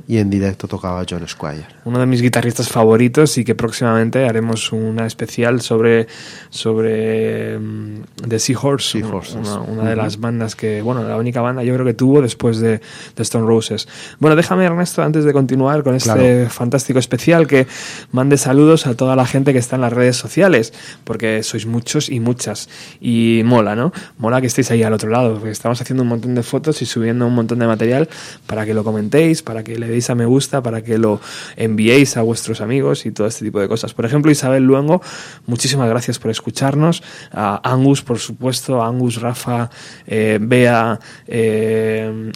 [0.08, 1.66] y en directo tocaba John Squire.
[1.84, 6.08] Uno de mis guitarristas favoritos y que próximamente haremos una especial sobre,
[6.52, 9.36] sobre mm, The Seahorse, Seahorses.
[9.36, 12.60] una, una de las bandas que, bueno, la única banda yo creo que tuvo después
[12.60, 12.80] de,
[13.16, 13.88] de Stone Roses.
[14.20, 17.68] Bueno, déjame Ernesto, antes de continuar con este fantástico especial, que
[18.12, 20.74] mande saludos a toda la gente que está en las redes sociales,
[21.04, 22.70] porque sois muchos y muchas.
[23.00, 23.92] Y mola, ¿no?
[24.18, 26.86] Mola que estéis ahí al otro lado, porque estamos haciendo un montón de fotos y
[26.86, 28.10] subiendo un montón de material
[28.46, 31.20] para que lo comentéis, para que le deis a me gusta, para que lo
[31.56, 33.94] enviéis a vuestros amigos y todo este tipo de cosas.
[33.94, 35.02] Por ejemplo, Isabel Luengo,
[35.46, 37.04] muchísimas gracias por escucharnos.
[37.32, 39.70] A Angus, por supuesto, a Angus, Rafa,
[40.08, 41.39] eh, Bea, eh,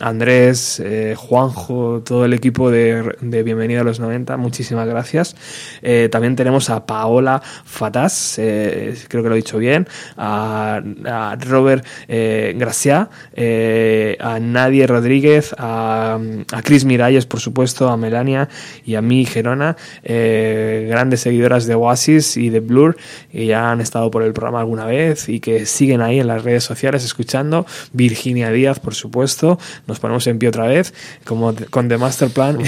[0.02, 5.36] Andrés, eh, Juanjo, todo el equipo de, de Bienvenido a los 90, muchísimas gracias.
[5.82, 9.88] Eh, también tenemos a Paola Fatás, eh, creo que lo he dicho bien,
[10.18, 16.20] a, a Robert eh, Gracia, eh, a Nadie Rodríguez, a,
[16.52, 18.50] a Chris Miralles, por supuesto, a Melania
[18.86, 22.98] y a mí, Gerona, eh, grandes seguidoras de Oasis y de Blur,
[23.32, 26.44] que ya han estado por el programa alguna vez y que siguen ahí en las
[26.44, 27.66] redes sociales escuchando.
[27.92, 29.58] Virginia Díaz, por supuesto,
[29.88, 30.94] nos ponemos en pie otra vez,
[31.26, 32.60] como con The Master Plan.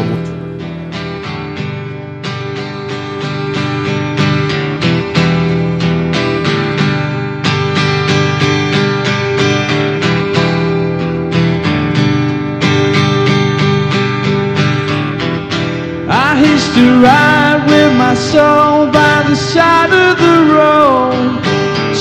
[16.75, 21.43] I ride with my soul by the side of the road,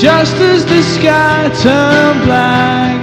[0.00, 2.96] just as the sky turned black.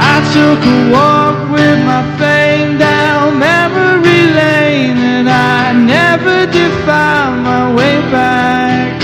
[0.00, 7.42] I took a walk with my fame down memory lane, and I never did find
[7.44, 9.02] my way back.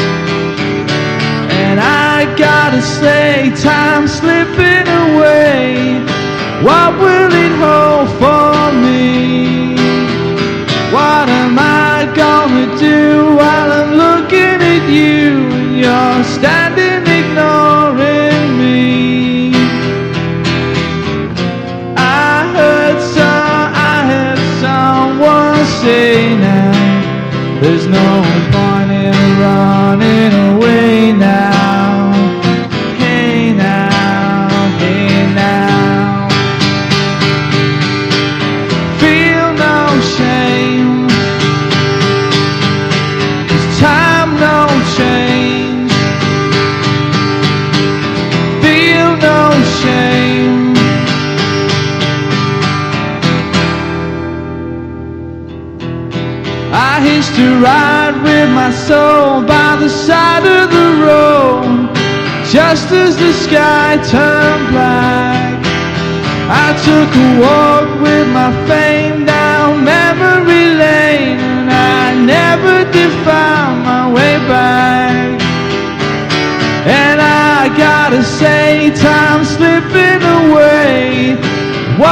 [1.61, 6.01] And I gotta say, time's slipping away.
[6.65, 9.40] What will it hold for me?
[11.21, 15.37] What am I gonna do while I'm looking at you?
[15.53, 17.70] And you're standing ignoring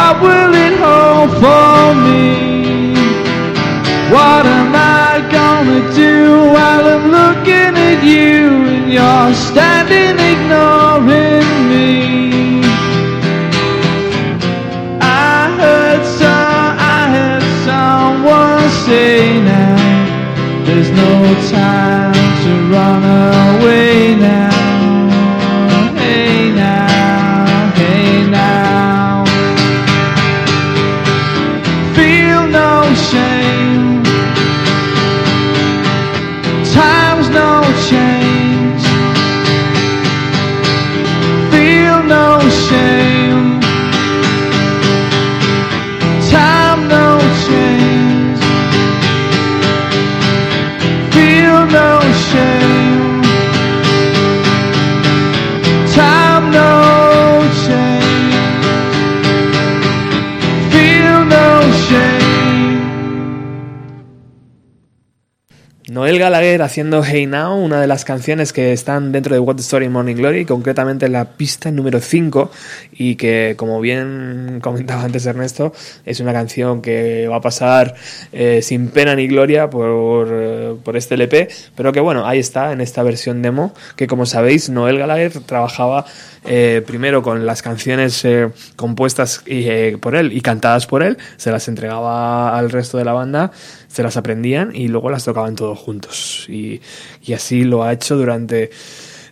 [0.08, 2.94] What will it hold for me?
[4.10, 8.40] What am I gonna do while I'm looking at you
[8.74, 12.62] and you're standing ignoring me?
[15.02, 21.77] I heard some, I heard someone say now there's no time
[66.62, 70.44] Haciendo Hey Now, una de las canciones que están dentro de What Story Morning Glory,
[70.44, 72.50] concretamente en la pista número 5,
[72.92, 75.72] y que, como bien comentaba antes Ernesto,
[76.04, 77.94] es una canción que va a pasar
[78.32, 82.72] eh, sin pena ni gloria por, eh, por este LP, pero que bueno, ahí está
[82.72, 86.06] en esta versión demo, que como sabéis, Noel Gallagher trabajaba
[86.50, 91.18] eh, primero con las canciones eh, compuestas y, eh, por él y cantadas por él,
[91.36, 93.52] se las entregaba al resto de la banda,
[93.86, 96.46] se las aprendían y luego las tocaban todos juntos.
[96.48, 96.80] Y,
[97.22, 98.70] y así lo ha hecho durante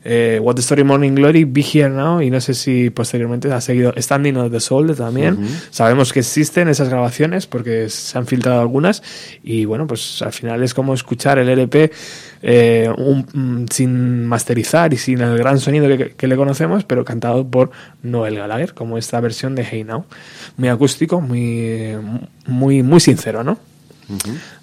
[0.09, 3.61] eh, What the Story Morning Glory, Be Here Now y no sé si posteriormente ha
[3.61, 5.37] seguido Standing of the Soul también.
[5.71, 9.03] Sabemos que existen esas grabaciones porque se han filtrado algunas
[9.43, 11.91] y bueno, pues al final es como escuchar el LP
[12.43, 17.05] eh, un- mm, sin masterizar y sin el gran sonido que, que le conocemos, pero
[17.05, 20.05] cantado por Noel Gallagher, como esta versión de Hey Now.
[20.57, 21.97] Muy acústico, muy,
[22.47, 23.59] muy, muy sincero, ¿no?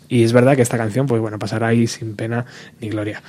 [0.07, 2.45] Y es verdad que esta canción, pues bueno, pasará ahí sin pena
[2.79, 3.21] ni gloria.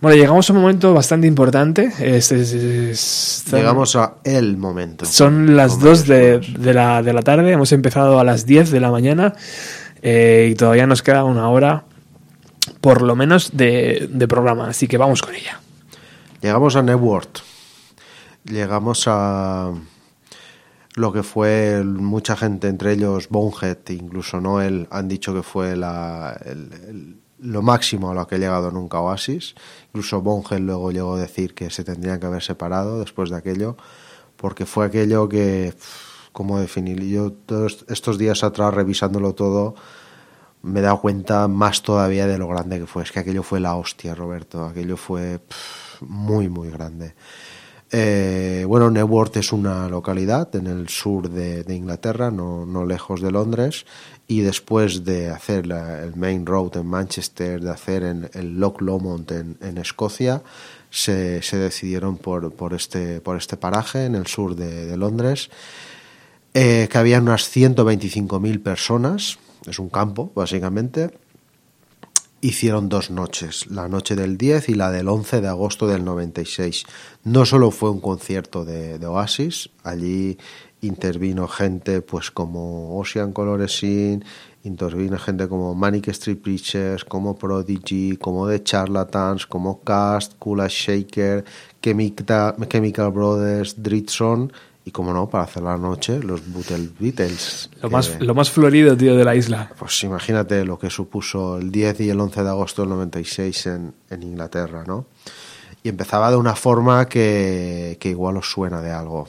[0.00, 1.90] Bueno, llegamos a un momento bastante importante.
[1.98, 5.04] Es- es- es- Llegamos a el momento.
[5.06, 8.70] son las Como 2 de, de la, de la tarde, hemos empezado a las 10
[8.70, 9.34] de la mañana
[10.02, 11.84] eh, y todavía nos queda una hora
[12.80, 15.60] por lo menos de, de programa, así que vamos con ella.
[16.42, 17.40] Llegamos a Network.
[18.44, 19.72] Llegamos a
[20.94, 26.38] lo que fue mucha gente, entre ellos Bonehead, incluso Noel, han dicho que fue la,
[26.44, 29.54] el- el- lo máximo a lo que ha llegado nunca Oasis.
[29.88, 33.76] Incluso Bonehead luego llegó a decir que se tendrían que haber separado después de aquello,
[34.36, 35.74] porque fue aquello que,
[36.32, 37.02] ¿cómo definir?
[37.04, 37.32] Yo
[37.88, 39.74] estos días atrás revisándolo todo,
[40.62, 43.02] me he dado cuenta más todavía de lo grande que fue.
[43.02, 44.64] Es que aquello fue la hostia, Roberto.
[44.64, 45.40] Aquello fue
[46.00, 47.14] muy, muy grande.
[47.98, 53.30] Eh, bueno, Networth es una localidad en el sur de, Inglaterra, no, no lejos de
[53.30, 53.86] Londres,
[54.28, 59.32] y después de hacer el Main Road en Manchester, de hacer en, el Loch Lomond
[59.32, 60.42] en, Escocia,
[60.90, 65.48] se, se decidieron por, por, este, por este paraje en el sur de, de Londres,
[66.52, 71.12] eh, que había unas 125.000 personas, es un campo básicamente,
[72.40, 76.84] hicieron dos noches, la noche del 10 y la del 11 de agosto del 96.
[77.24, 80.38] No solo fue un concierto de, Oasis, allí
[80.82, 84.24] intervino gente pues como Ocean Coloresin,
[84.64, 91.44] intervino gente como Manic Street Preachers, como Prodigy, como The Charlatans, como Cast, Kula Shaker,
[91.82, 94.52] Chemical, Chemical Brothers, Dritson
[94.86, 96.90] y como no, para hacer la noche, los Beatles.
[96.98, 99.70] Beatles Lo que- más, lo más florido, tío, de la isla.
[99.78, 103.94] pues imagínate lo que supuso el 10 y el 11 de agosto del 96 en,
[104.10, 105.06] en Inglaterra, ¿no?
[105.82, 109.28] Y empezaba de una forma que, que igual os suena de algo.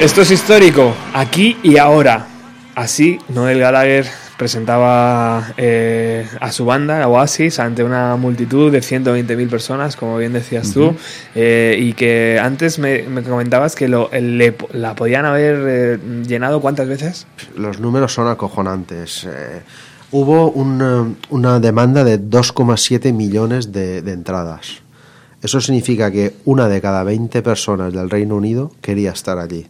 [0.00, 2.26] Esto es histórico, aquí y ahora.
[2.74, 4.06] Así, Noel Gallagher
[4.38, 10.72] presentaba eh, a su banda, Oasis, ante una multitud de 120.000 personas, como bien decías
[10.72, 10.94] tú,
[11.34, 16.60] eh, y que antes me, me comentabas que lo, le- la podían haber eh, llenado
[16.62, 17.26] cuántas veces?
[17.54, 19.28] Los números son acojonantes.
[20.10, 24.78] Hubo una, una demanda de 2,7 millones de, de entradas.
[25.42, 29.66] Eso significa que una de cada 20 personas del Reino Unido quería estar allí.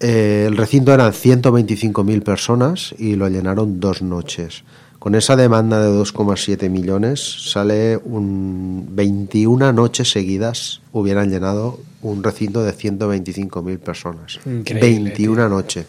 [0.00, 4.64] Eh, el recinto eran 125.000 personas y lo llenaron dos noches.
[4.98, 12.62] Con esa demanda de 2,7 millones sale un 21 noches seguidas hubieran llenado un recinto
[12.62, 14.40] de 125.000 personas.
[14.44, 15.86] Increíble, 21 noches.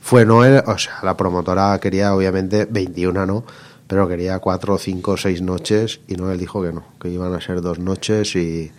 [0.00, 3.44] Fue Noel, o sea, la promotora quería obviamente 21 no,
[3.86, 7.62] pero quería 4, 5, 6 noches y Noel dijo que no, que iban a ser
[7.62, 8.70] dos noches y...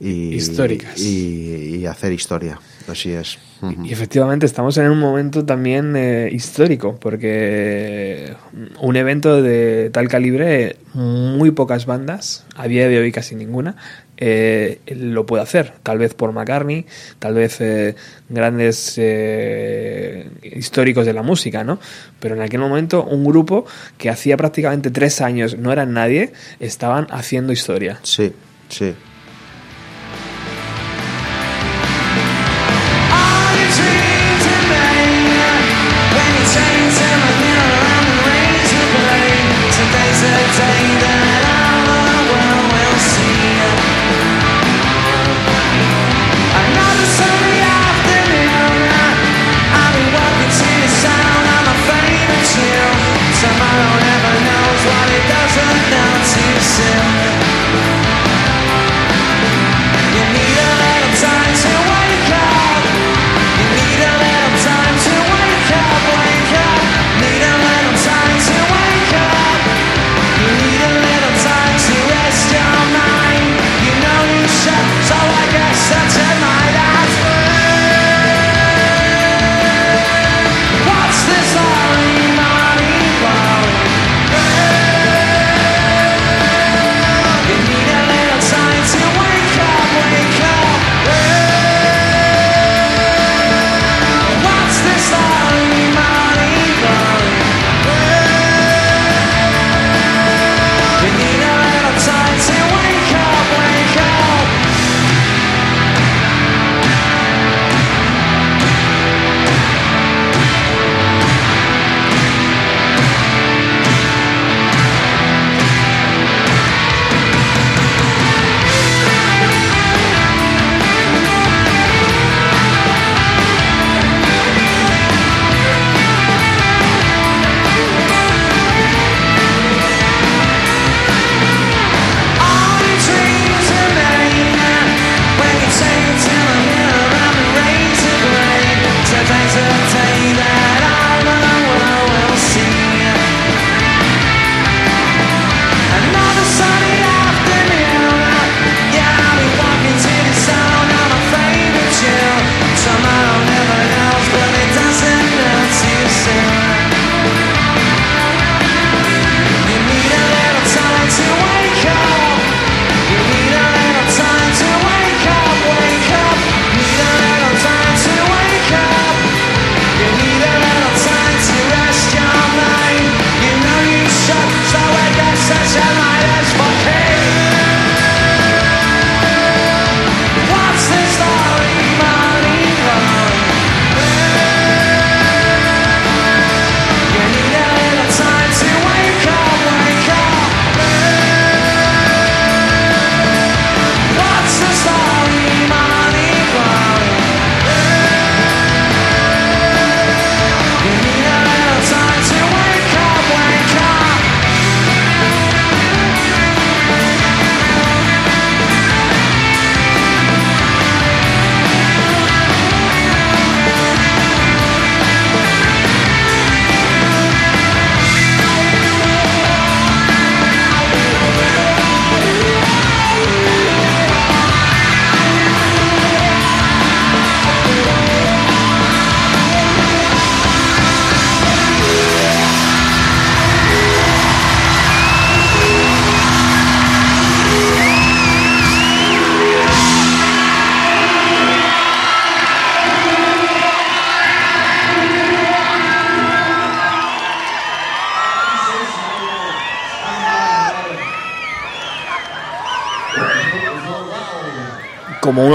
[0.00, 0.98] y Históricas.
[0.98, 2.58] Y, y hacer historia.
[2.88, 3.38] Así es.
[3.84, 8.34] Y efectivamente estamos en un momento también eh, histórico, porque
[8.80, 13.76] un evento de tal calibre, muy pocas bandas, a día de hoy casi ninguna,
[14.24, 15.72] eh, lo puede hacer.
[15.82, 16.86] Tal vez por McCartney,
[17.18, 17.96] tal vez eh,
[18.28, 21.80] grandes eh, históricos de la música, ¿no?
[22.20, 23.66] Pero en aquel momento un grupo
[23.98, 27.98] que hacía prácticamente tres años no eran nadie, estaban haciendo historia.
[28.04, 28.32] Sí,
[28.68, 28.94] sí.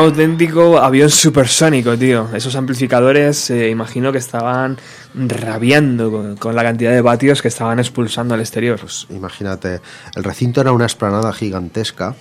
[0.08, 2.30] Auténtico avión supersónico, tío.
[2.34, 4.78] Esos amplificadores, eh, imagino que estaban
[5.14, 8.80] rabiando con, con la cantidad de vatios que estaban expulsando al exterior.
[8.80, 9.82] Pues imagínate,
[10.16, 12.16] el recinto era una esplanada gigantesca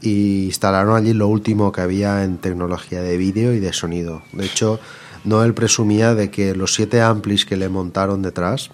[0.00, 4.22] y instalaron allí lo último que había en tecnología de vídeo y de sonido.
[4.32, 4.80] De hecho,
[5.24, 8.70] Noel presumía de que los siete amplis que le montaron detrás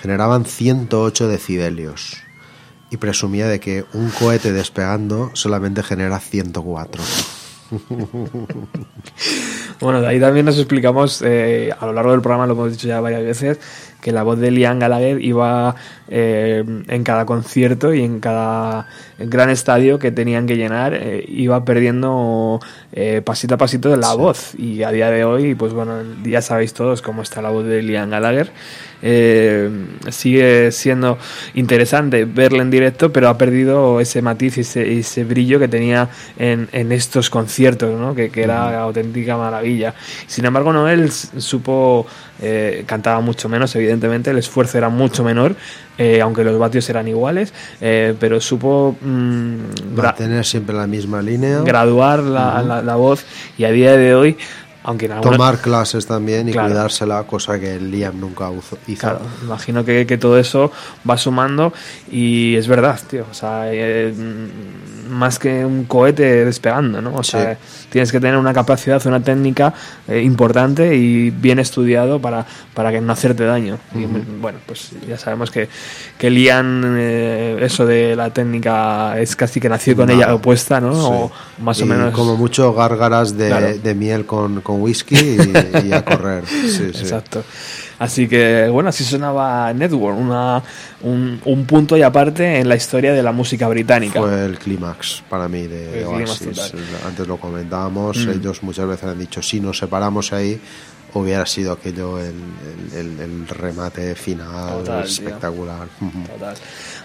[0.00, 2.18] generaban 108 decibelios
[2.90, 7.02] y presumía de que un cohete despegando solamente genera 104.
[9.80, 12.88] Bueno, de ahí también nos explicamos, eh, a lo largo del programa lo hemos dicho
[12.88, 13.60] ya varias veces,
[14.00, 15.74] que la voz de Liam Gallagher iba
[16.08, 18.86] eh, en cada concierto y en cada
[19.18, 22.60] gran estadio que tenían que llenar, eh, iba perdiendo
[22.92, 24.54] eh, pasito a pasito la voz.
[24.56, 27.82] Y a día de hoy, pues bueno, ya sabéis todos cómo está la voz de
[27.82, 28.50] Liam Gallagher.
[29.02, 29.70] Eh,
[30.10, 31.18] sigue siendo
[31.54, 36.08] interesante verla en directo, pero ha perdido ese matiz y ese, ese brillo que tenía
[36.38, 38.14] en, en estos conciertos, ¿no?
[38.14, 39.94] que, que era auténtica maravilla.
[40.26, 42.06] Sin embargo, Noel supo,
[42.40, 45.54] eh, cantaba mucho menos, evidentemente, el esfuerzo era mucho menor,
[45.98, 49.54] eh, aunque los vatios eran iguales, eh, pero supo mm,
[49.96, 53.24] Mantener siempre la misma línea, graduar la, la- la voz
[53.58, 54.36] y a día de hoy,
[54.86, 56.68] aunque en alguna- tomar clases también y Claro.
[56.68, 58.48] cuidársela, cosa que Liam nunca
[58.86, 59.00] hizo.
[59.00, 60.72] Claro, imagino que, que todo eso
[61.08, 61.72] va sumando
[62.10, 63.26] y es verdad, tío.
[63.30, 67.14] O sea, eh, mm, más que un cohete despegando, ¿no?
[67.14, 67.56] O sea,
[67.90, 69.72] tienes que tener una capacidad, una técnica
[70.08, 72.44] eh, importante y bien estudiado para,
[72.74, 73.78] para que no hacerte daño.
[73.94, 74.04] Y,
[74.40, 75.68] bueno, pues ya sabemos que,
[76.18, 80.18] que Lian, eh, eso de la técnica es casi que nació con Nada.
[80.24, 80.92] ella opuesta, ¿no?
[80.94, 81.00] Sí.
[81.02, 81.32] O
[81.62, 82.12] más o Y menos.
[82.14, 83.78] Como mucho gárgaras de, Claro.
[83.78, 86.44] de miel con, con whisky y, y a correr.
[86.46, 87.00] Sí, sí.
[87.02, 87.42] Exacto.
[87.98, 90.62] Así que, bueno, así sonaba Network, una,
[91.02, 94.20] un, un punto y aparte en la historia de la música británica.
[94.20, 96.74] Fue el clímax para mí de El Oasis.
[97.06, 98.30] Antes lo comentábamos, Mm.
[98.32, 100.60] ellos muchas veces han dicho, si nos separamos ahí,
[101.14, 102.34] hubiera sido aquello el,
[102.94, 105.88] el- el- remate final Total, espectacular.
[106.34, 106.54] Total.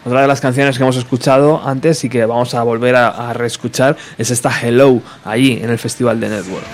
[0.03, 3.31] Otra de las canciones que hemos escuchado antes y que vamos a volver a, a
[3.31, 6.65] reescuchar es esta Hello, allí en el Festival de Network.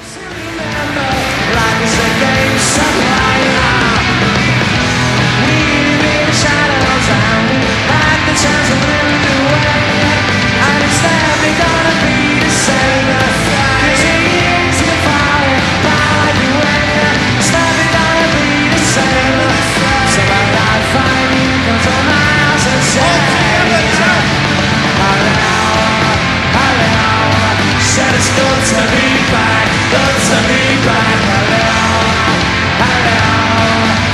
[29.90, 31.17] Good to be back,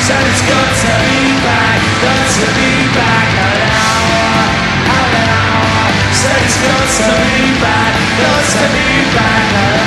[0.04, 4.52] Said it's good to be back, good to be back, hello.
[6.12, 7.96] Said it's good to be back,
[8.52, 8.84] to be
[9.16, 9.83] back,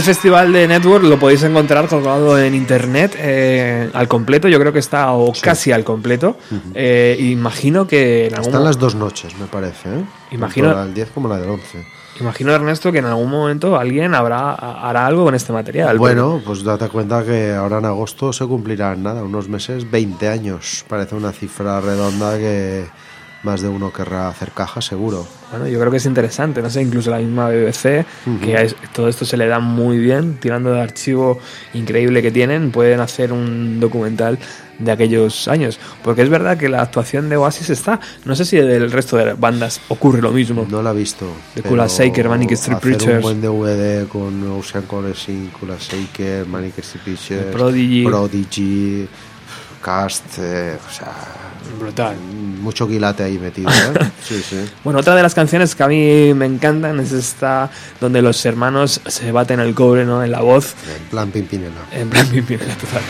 [0.00, 4.72] Este festival de Network lo podéis encontrar colgado en internet eh, al completo, yo creo
[4.72, 6.38] que está o casi al completo.
[6.72, 9.90] Eh, imagino que en algún Están las dos noches, me parece.
[9.90, 10.04] ¿eh?
[10.30, 11.84] Imagino- Tanto la del 10 como la del 11.
[12.18, 15.98] Imagino, Ernesto, que en algún momento alguien habrá hará algo con este material.
[15.98, 20.82] Bueno, pues date cuenta que ahora en agosto se cumplirán nada, unos meses, 20 años.
[20.88, 22.86] Parece una cifra redonda que
[23.42, 25.26] más de uno querrá hacer caja, seguro.
[25.50, 28.04] Bueno, yo creo que es interesante, no sé, incluso la misma BBC,
[28.44, 31.40] que a es- todo esto se le da muy bien, tirando de archivo
[31.74, 34.38] increíble que tienen, pueden hacer un documental
[34.78, 35.80] de aquellos años.
[36.04, 39.34] Porque es verdad que la actuación de Oasis está, no sé si del resto de
[39.34, 40.66] bandas ocurre lo mismo.
[40.70, 41.26] No la he visto.
[41.54, 43.16] The pero Kula Shaker, Manic Street hacer Preachers.
[43.16, 48.04] un buen DVD con Ocean College, Kula Shaker, Manic Street Preachers, Prodigy.
[48.04, 49.08] Prodigy,
[49.82, 51.12] Cast, eh, o sea,
[51.78, 52.16] Brutal.
[52.60, 54.10] mucho quilate ahí metido, ¿eh?
[54.22, 54.56] Sí, sí.
[54.84, 57.70] Bueno, otra de las canciones que a mí me encantan es esta
[58.00, 60.22] donde los hermanos se baten el cobre ¿no?
[60.22, 61.72] en la voz, En plan Pimpinela.
[61.92, 63.02] en plan Pimpinela, total.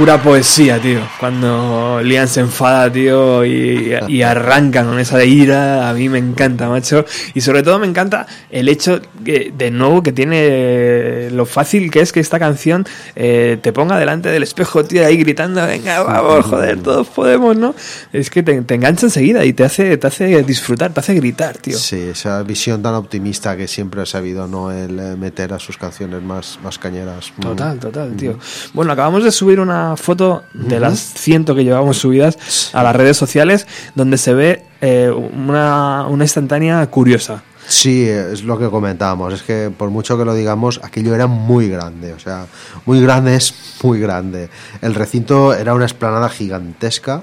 [0.00, 1.00] Pura poesía, tío.
[1.18, 6.70] Cuando Liam se enfada, tío, y, y arranca con esa ira, a mí me encanta,
[6.70, 7.04] macho.
[7.34, 12.00] Y sobre todo me encanta el hecho, que, de nuevo, que tiene lo fácil que
[12.00, 16.46] es que esta canción eh, te ponga delante del espejo, tío, ahí gritando, venga, vamos,
[16.46, 17.74] joder, todos podemos, ¿no?
[18.10, 21.58] Es que te, te engancha enseguida y te hace, te hace disfrutar, te hace gritar,
[21.58, 21.76] tío.
[21.76, 25.76] Sí, esa visión tan optimista que siempre ha sabido no el eh, meter a sus
[25.76, 27.34] canciones más, más cañeras.
[27.36, 27.42] Mm.
[27.42, 28.38] Total, total, tío.
[28.72, 33.16] Bueno, acabamos de subir una foto de las ciento que llevamos subidas a las redes
[33.16, 37.42] sociales donde se ve eh, una, una instantánea curiosa.
[37.70, 39.32] Sí, es lo que comentábamos.
[39.32, 42.12] Es que por mucho que lo digamos, aquello era muy grande.
[42.14, 42.46] O sea,
[42.84, 44.50] muy grande es muy grande.
[44.82, 47.22] El recinto era una esplanada gigantesca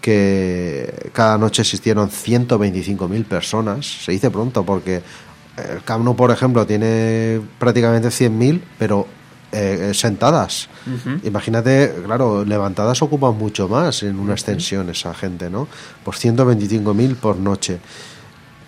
[0.00, 4.04] que cada noche existieron 125.000 personas.
[4.04, 5.02] Se dice pronto porque
[5.56, 9.06] el Camp Nou, por ejemplo, tiene prácticamente 100.000, pero
[9.56, 10.68] eh, sentadas.
[11.24, 15.66] Imagínate, claro, levantadas ocupan mucho más en una extensión esa gente, ¿no?
[16.04, 17.80] Por 125.000 por noche.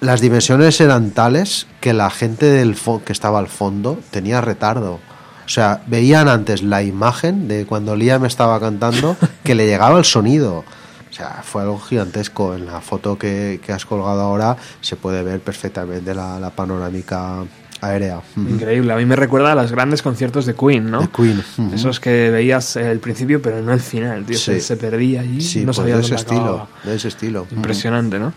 [0.01, 2.74] Las dimensiones eran tales que la gente del
[3.05, 4.94] que estaba al fondo tenía retardo.
[4.94, 10.05] O sea, veían antes la imagen de cuando Liam estaba cantando que le llegaba el
[10.06, 10.65] sonido.
[11.10, 12.55] O sea, fue algo gigantesco.
[12.55, 17.44] En la foto que, que has colgado ahora se puede ver perfectamente la, la panorámica
[17.81, 18.21] aérea.
[18.37, 21.01] Increíble, a mí me recuerda a los grandes conciertos de Queen, ¿no?
[21.03, 21.75] De Queen, ujú.
[21.75, 24.37] Esos que veías el principio, pero no el final, tío.
[24.39, 24.67] Se, Sí.
[24.67, 25.41] se perdía allí.
[25.41, 26.41] Sí, no pues sabía de ese estilo.
[26.41, 26.69] acababa.
[26.85, 27.47] De ese estilo.
[27.51, 28.33] Impresionante, ¿no?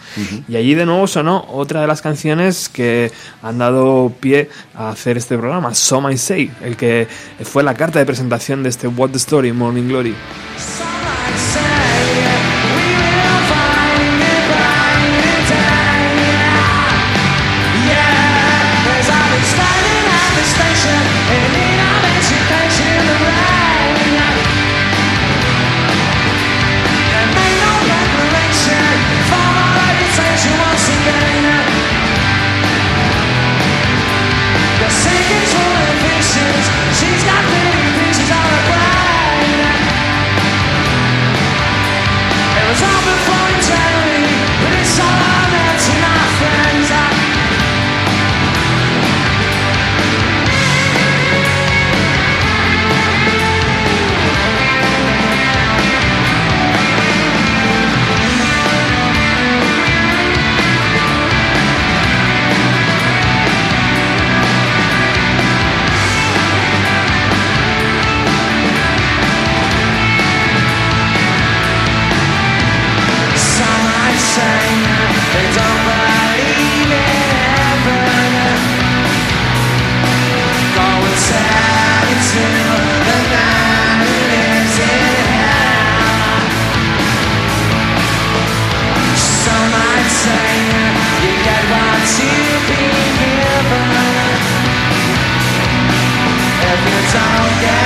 [0.47, 3.11] Y allí de nuevo sonó otra de las canciones que
[3.41, 7.07] han dado pie a hacer este programa, So My Say, el que
[7.43, 10.13] fue la carta de presentación de este What the Story, Morning Glory.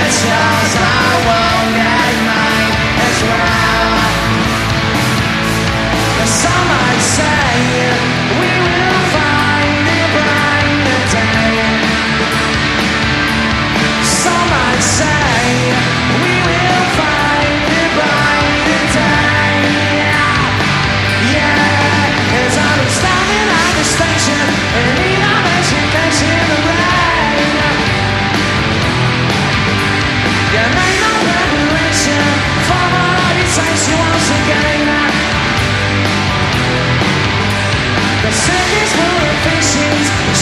[0.08, 0.95] precious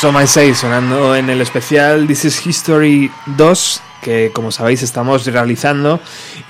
[0.00, 5.26] So My Say sonando en el especial This is History 2 que como sabéis estamos
[5.26, 6.00] realizando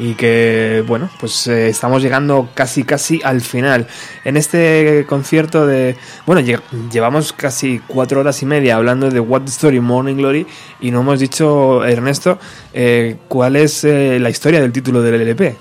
[0.00, 3.86] y que bueno pues eh, estamos llegando casi casi al final
[4.24, 5.94] en este concierto de
[6.26, 6.60] bueno lle-
[6.90, 10.46] llevamos casi cuatro horas y media hablando de What Story Morning Glory
[10.80, 12.38] y no hemos dicho Ernesto
[12.72, 15.56] eh, cuál es eh, la historia del título del LP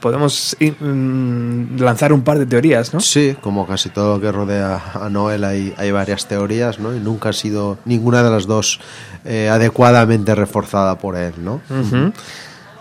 [0.00, 3.00] podemos i- mm, lanzar un par de teorías ¿no?
[3.00, 6.94] Sí, como casi todo lo que rodea a Noel hay, hay varias teorías, ¿no?
[6.94, 8.80] Y nunca ha sido ninguna de las dos
[9.24, 11.60] eh, adecuadamente reforzada por él, ¿no?
[11.70, 12.12] Ujú.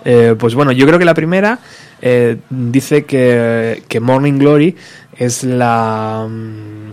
[0.06, 1.60] Eh, pues bueno, yo creo que la primera
[2.02, 4.76] eh, dice que, que Morning Glory
[5.18, 6.92] es la mm,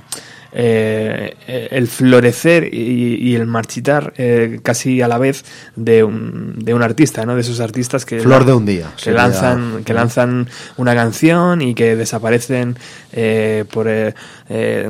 [0.53, 5.45] eh, el florecer y, y el marchitar eh, casi a la vez
[5.77, 7.37] de un, de un artista, ¿no?
[7.37, 11.75] De esos artistas que Flor de un día, que lanzan que lanzan una canción y
[11.75, 12.77] que desaparecen
[13.13, 14.15] eh, por eh,
[14.49, 14.89] eh,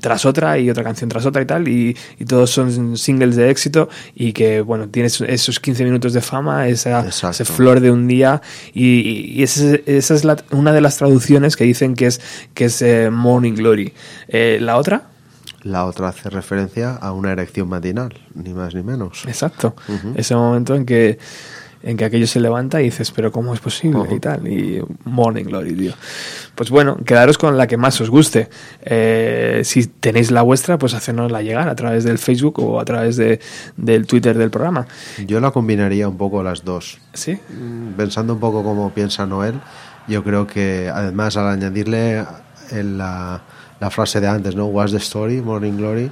[0.00, 3.50] tras otra y otra canción tras otra y tal y, y todos son singles de
[3.50, 8.08] éxito y que bueno tienes esos 15 minutos de fama esa ese flor de un
[8.08, 8.42] día
[8.74, 12.20] y, y ese- esa es la- una de las traducciones que dicen que es
[12.54, 13.92] que es Morning Glory
[14.60, 15.02] la otra
[15.62, 19.22] La otra hace referencia a una erección matinal, ni más ni menos.
[19.28, 19.76] Exacto.
[20.16, 21.18] Ese momento en que
[21.82, 24.02] en que aquello se levanta y dices, pero ¿cómo es posible?
[24.14, 24.46] Y tal.
[24.46, 25.92] Y Morning Glory, tío.
[26.54, 28.48] Pues bueno, quedaros con la que más os guste.
[28.82, 33.16] Eh, si tenéis la vuestra, pues hacérnosla llegar a través del Facebook o a través
[33.16, 33.40] de,
[33.76, 34.86] del Twitter del programa.
[35.26, 36.98] Yo la combinaría un poco las dos.
[37.14, 37.32] ¿Sí?
[37.32, 39.54] Mm, Pensando un poco como piensa Noel,
[40.08, 42.24] yo creo que además al añadirle
[42.70, 43.42] en la,
[43.80, 44.66] la frase de antes, ¿no?
[44.66, 46.10] What's the story, Morning Glory,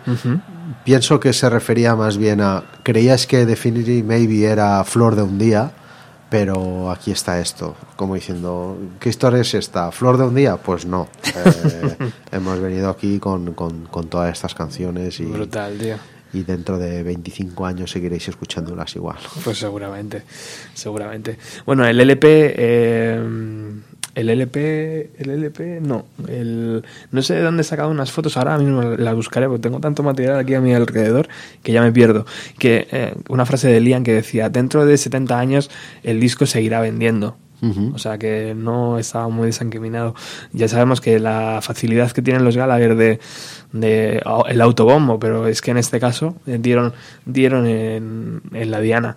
[0.84, 5.38] pienso que se refería más bien a creías que Definitely Maybe era flor de un
[5.38, 5.70] día,
[6.30, 9.90] pero aquí está esto, como diciendo, ¿qué historia es esta?
[9.90, 10.56] ¿Flor de un día?
[10.56, 11.08] Pues no.
[11.32, 11.96] Eh,
[12.32, 15.96] hemos venido aquí con, con, con todas estas canciones y, Brutal, tío.
[16.32, 19.16] y dentro de 25 años seguiréis escuchándolas igual.
[19.44, 20.22] Pues seguramente,
[20.74, 21.38] seguramente.
[21.64, 23.20] Bueno, el LP, eh,
[24.14, 28.58] el LP, el LP, no, el, no sé de dónde he sacado unas fotos, ahora
[28.58, 31.28] mismo las buscaré porque tengo tanto material aquí a mi alrededor
[31.62, 32.26] que ya me pierdo.
[32.58, 35.70] Que eh, una frase de Liam que decía, dentro de 70 años
[36.02, 37.36] el disco seguirá vendiendo.
[37.94, 40.14] O sea que no estaba muy desencaminado.
[40.54, 43.20] Ya sabemos que la facilidad que tienen los Gallagher de,
[43.72, 46.94] de au- el autobombo, pero es que en este caso eh, dieron,
[47.26, 49.16] dieron en, en la diana.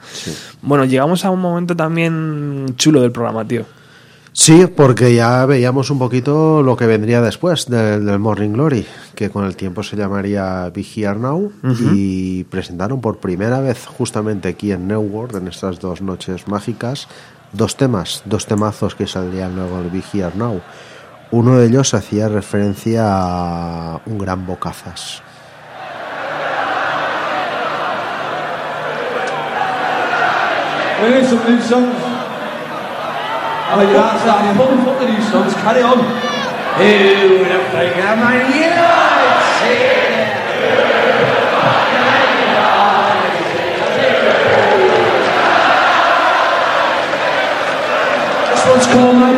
[0.62, 3.66] Bueno, llegamos a un momento también chulo del programa, tío.
[4.36, 9.30] Sí, porque ya veíamos un poquito lo que vendría después del, del Morning Glory, que
[9.30, 11.52] con el tiempo se llamaría Be Here Now,
[11.94, 17.08] y presentaron por primera vez justamente aquí en New World, en estas dos noches mágicas,
[17.52, 20.62] dos temas, dos temazos que saldrían luego del Be Here Now.
[21.30, 25.22] Uno de ellos hacía referencia a un gran bocazas.
[33.74, 36.00] og Jørgensen, jeg håber, hun det lige sådan, så kan det om.
[36.82, 38.74] Øh, der bringer mig hjem
[39.60, 40.04] til
[48.74, 49.33] Let's go, man.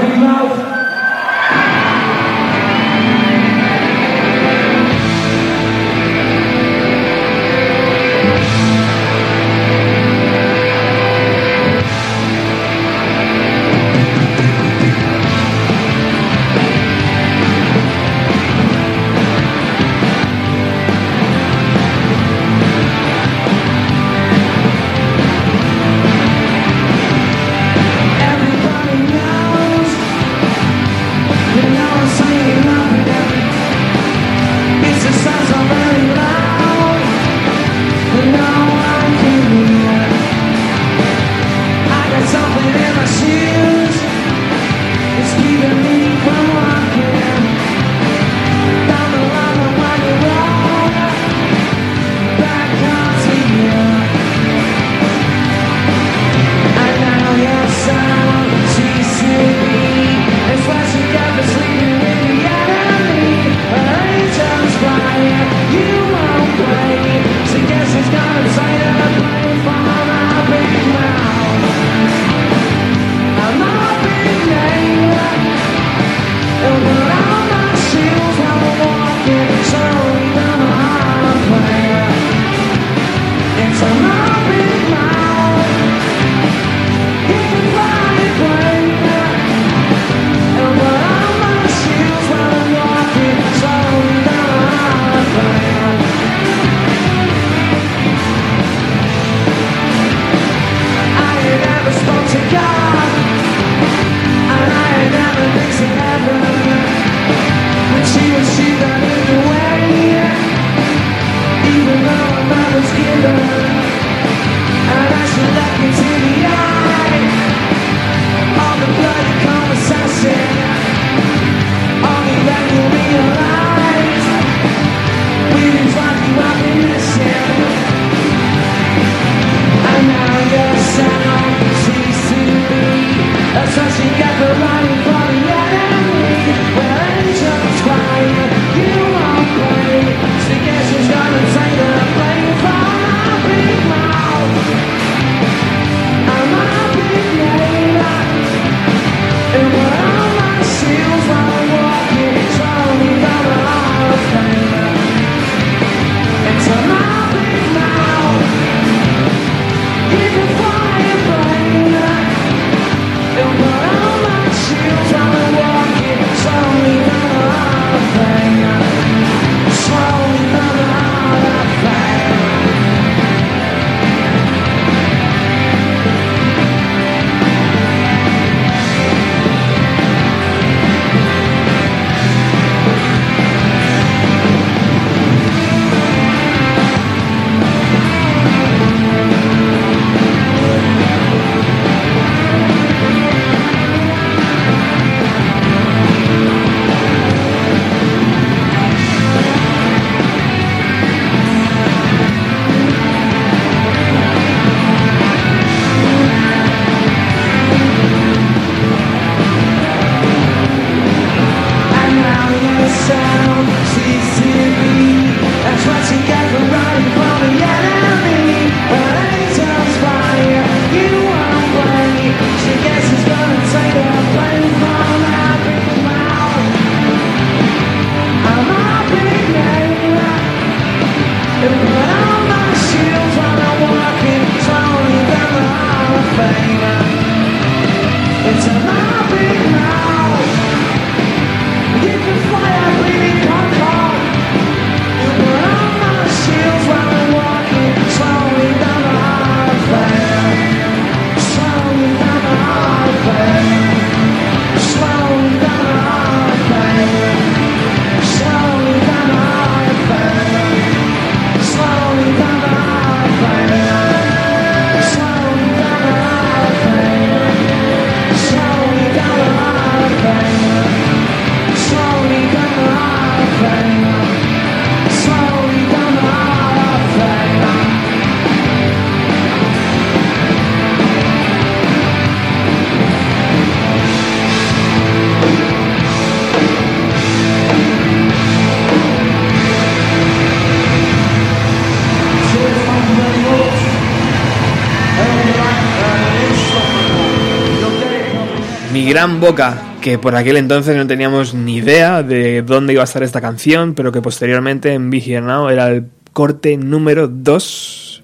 [299.16, 303.24] Gran boca que por aquel entonces no teníamos ni idea de dónde iba a estar
[303.24, 308.24] esta canción, pero que posteriormente en Be Here Now era el corte número 2.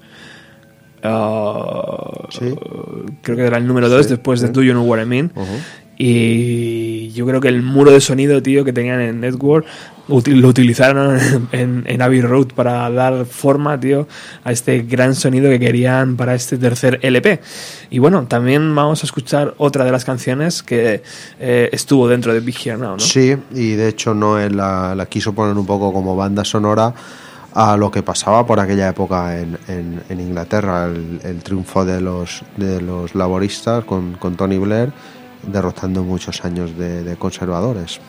[1.02, 2.54] Uh, Sí.
[3.22, 4.50] Creo que era el número 2 Sí, después de.
[4.50, 5.32] Do You Know What I Mean.
[5.98, 6.71] Y
[7.22, 9.64] yo creo que el muro de sonido, tío, que tenían en Network
[10.08, 11.20] lo utilizaron
[11.52, 14.08] en, en Abbey Road para dar forma, tío,
[14.44, 17.40] a este gran sonido que querían para este tercer LP.
[17.92, 21.04] Y bueno, también vamos a escuchar otra de las canciones que
[21.40, 23.00] eh, estuvo dentro de Big Here Now, ¿no?
[23.00, 26.92] Sí, y de hecho Noé la, quiso poner un poco como banda sonora
[27.54, 32.00] a lo que pasaba por aquella época en, en- en Inglaterra, el, el triunfo de
[32.02, 34.92] los, de los laboristas con, con Tony Blair,
[35.44, 38.00] derrotando muchos años de, conservadores.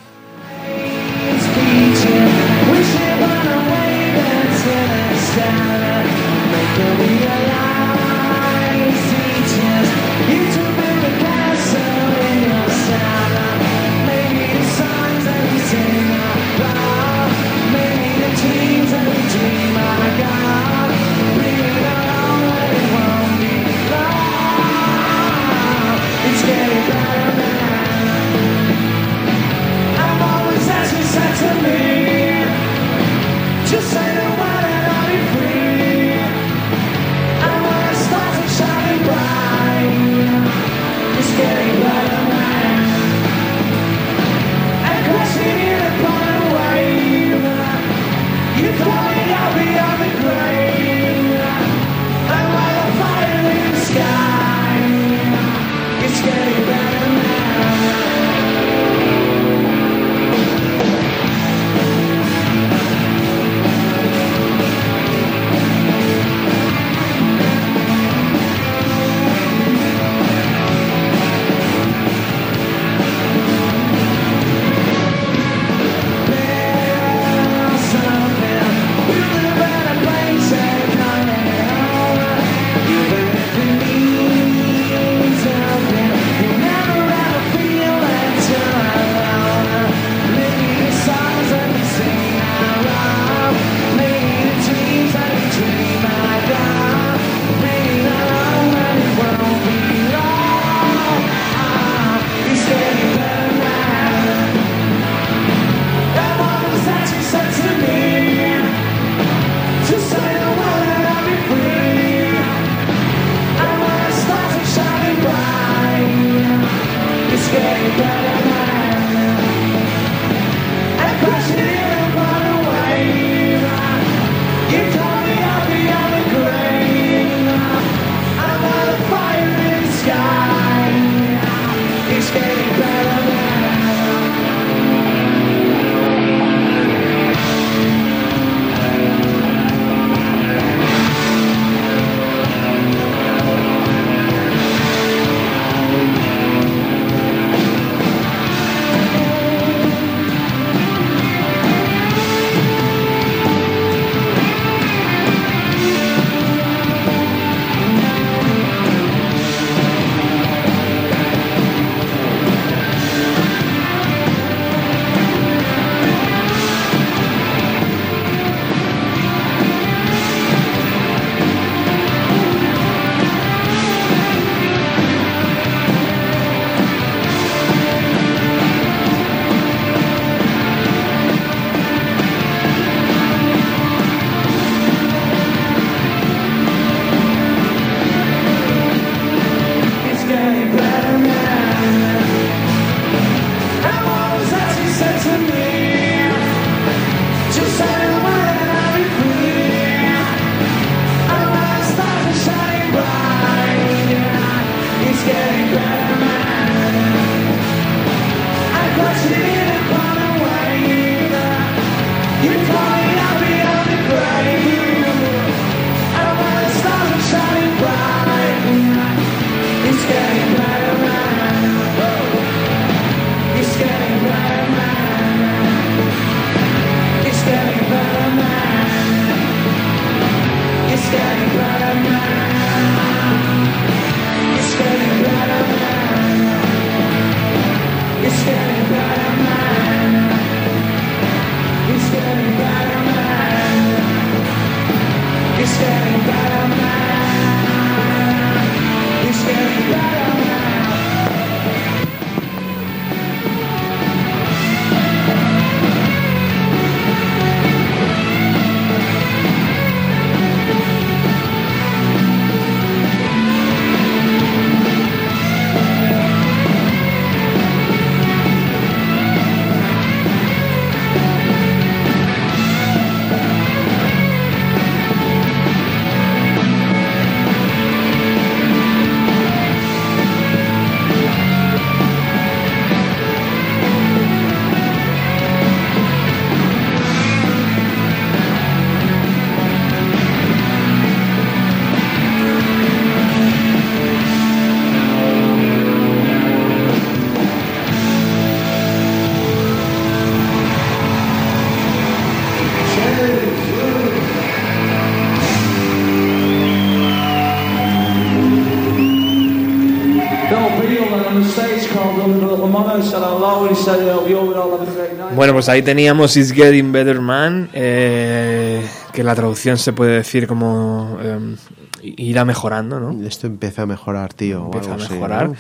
[315.63, 321.21] Pues ahí teníamos It's Getting Better Man, eh, que la traducción se puede decir como
[321.23, 321.55] eh,
[322.03, 323.27] irá mejorando, ¿no?
[323.27, 324.65] Esto empieza a mejorar, tío.
[324.67, 325.51] Empieza a así, mejorar.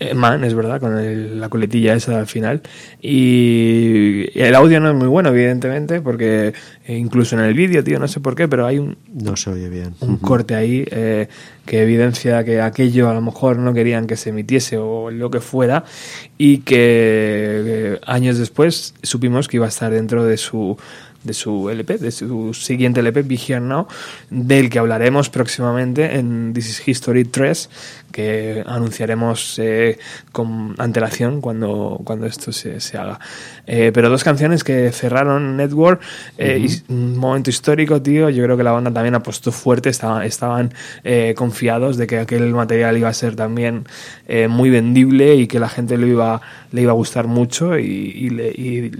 [0.00, 2.62] Eh, Man, es verdad, con el- la coletilla esa al final.
[3.02, 6.54] Y el audio no es muy bueno, evidentemente, porque
[6.86, 9.50] eh, incluso en el vídeo, tío, no sé por qué, pero hay un, No se
[9.50, 9.94] oye bien.
[10.00, 11.28] un corte ahí eh,
[11.66, 15.40] que evidencia que aquello a lo mejor no querían que se emitiese o lo que
[15.40, 15.84] fuera
[16.38, 20.76] y que eh, años después supimos que iba a estar dentro de su
[21.22, 23.86] de su LP, de su siguiente LP, Be Here Now,
[24.30, 27.68] del que hablaremos próximamente en This is History 3,
[28.12, 29.98] que anunciaremos eh,
[30.32, 33.20] con antelación cuando, cuando esto se, se haga.
[33.66, 36.00] Eh, pero dos canciones que cerraron Network,
[36.38, 38.30] eh, y un momento histórico, tío.
[38.30, 40.72] Yo creo que la banda también apostó fuerte, estaban, estaban
[41.04, 43.84] eh, confiados de que aquel material iba a ser también
[44.48, 46.40] muy vendible y que la gente lo iba,
[46.72, 48.90] le iba a gustar mucho y, y le- y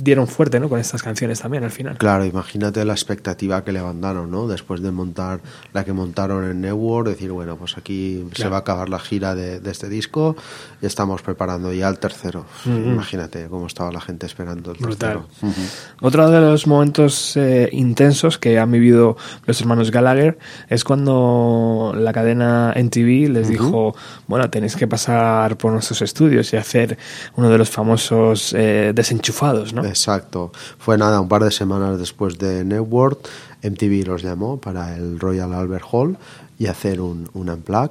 [0.00, 0.68] dieron fuerte ¿no?
[0.70, 1.98] con estas canciones también al final.
[1.98, 4.48] Claro, imagínate la expectativa que levantaron, ¿no?
[4.48, 5.40] Después de montar
[5.72, 9.34] la que montaron en Network, decir, bueno, pues aquí se va a acabar la gira
[9.34, 10.36] de, de este disco
[10.80, 12.44] y estamos preparando ya el tercero.
[12.64, 15.24] Imagínate cómo estaba la gente esperando el Brutal.
[15.24, 15.26] tercero.
[15.42, 15.60] Ujú.
[16.02, 20.38] Otro de los momentos eh, intensos que han vivido los hermanos Gallagher
[20.68, 23.94] es cuando la cadena NTV les dijo,
[24.26, 26.96] bueno, tenéis que pasar por nuestros estudios y hacer
[27.36, 29.84] uno de los famosos eh, desenchufados, ¿no?
[29.84, 30.52] Exacto.
[30.78, 33.18] Fue nada, un par de semanas después de Network,
[33.62, 36.16] MTV los llamó para el Royal Albert Hall
[36.58, 37.90] y hacer un, un unplug.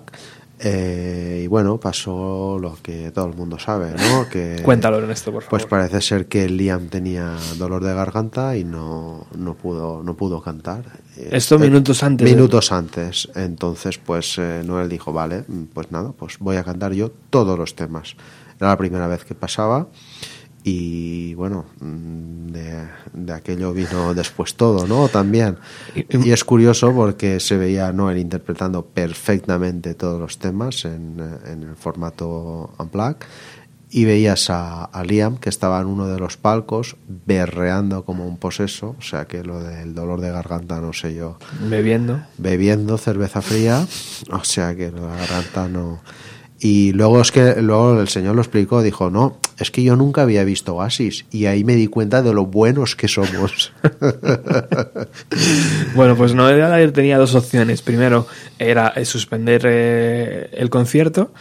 [0.59, 4.27] Eh, y bueno, pasó lo que todo el mundo sabe, ¿no?
[4.31, 5.49] Que, Cuéntalo, Ernesto, por favor.
[5.51, 10.41] Pues parece ser que Liam tenía dolor de garganta y no, no pudo no pudo
[10.41, 10.83] cantar.
[11.15, 13.29] Esto Eh, minutos antes de- Minutos antes.
[13.35, 15.43] Entonces, pues eh, Noel dijo, vale,
[15.73, 18.15] pues nada, pues voy a cantar yo todos los temas.
[18.59, 19.87] Era la primera vez que pasaba
[20.63, 25.07] y bueno, mm, de, de aquello vino después todo, ¿no?
[25.07, 25.57] También.
[25.95, 31.75] Y es curioso porque se veía Noel interpretando perfectamente todos los temas en, en el
[31.75, 33.25] formato Unplugged
[33.89, 38.37] y veías a, a Liam que estaba en uno de los palcos berreando como un
[38.37, 41.37] poseso, o sea que lo del dolor de garganta no sé yo,
[41.69, 42.21] Bebiendo.
[42.37, 43.87] bebiendo cerveza fría,
[44.31, 46.01] o sea que la garganta no.
[46.59, 50.23] Y luego es que luego el señor lo explicó, dijo, no, es que yo nunca
[50.23, 53.73] había visto Oasis y ahí me di cuenta de lo buenos que somos.
[55.95, 57.81] Bueno, pues Noel Gallagher tenía dos opciones.
[57.81, 58.27] Primero
[58.59, 61.31] era eh, suspender eh, el concierto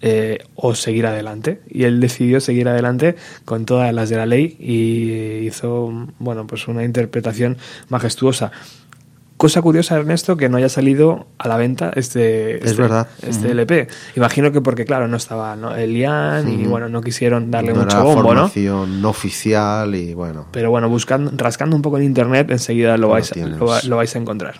[0.00, 1.60] eh, o seguir adelante.
[1.68, 6.68] Y él decidió seguir adelante con todas las de la ley y hizo, bueno, pues
[6.68, 7.56] una interpretación
[7.88, 8.52] majestuosa.
[9.36, 13.06] Cosa curiosa, Ernesto, que no haya salido a la venta este, Es este- verdad.
[13.20, 13.88] este LP.
[14.16, 15.74] Imagino que porque, claro, no estaba ¿no?
[15.76, 18.50] Elian y, bueno, no quisieron darle no mucho bombo, ¿no?
[18.86, 20.46] no oficial y bueno.
[20.52, 24.18] Pero bueno, buscando, rascando un poco en internet, enseguida lo, vais, lo lo vais a
[24.18, 24.54] encontrar.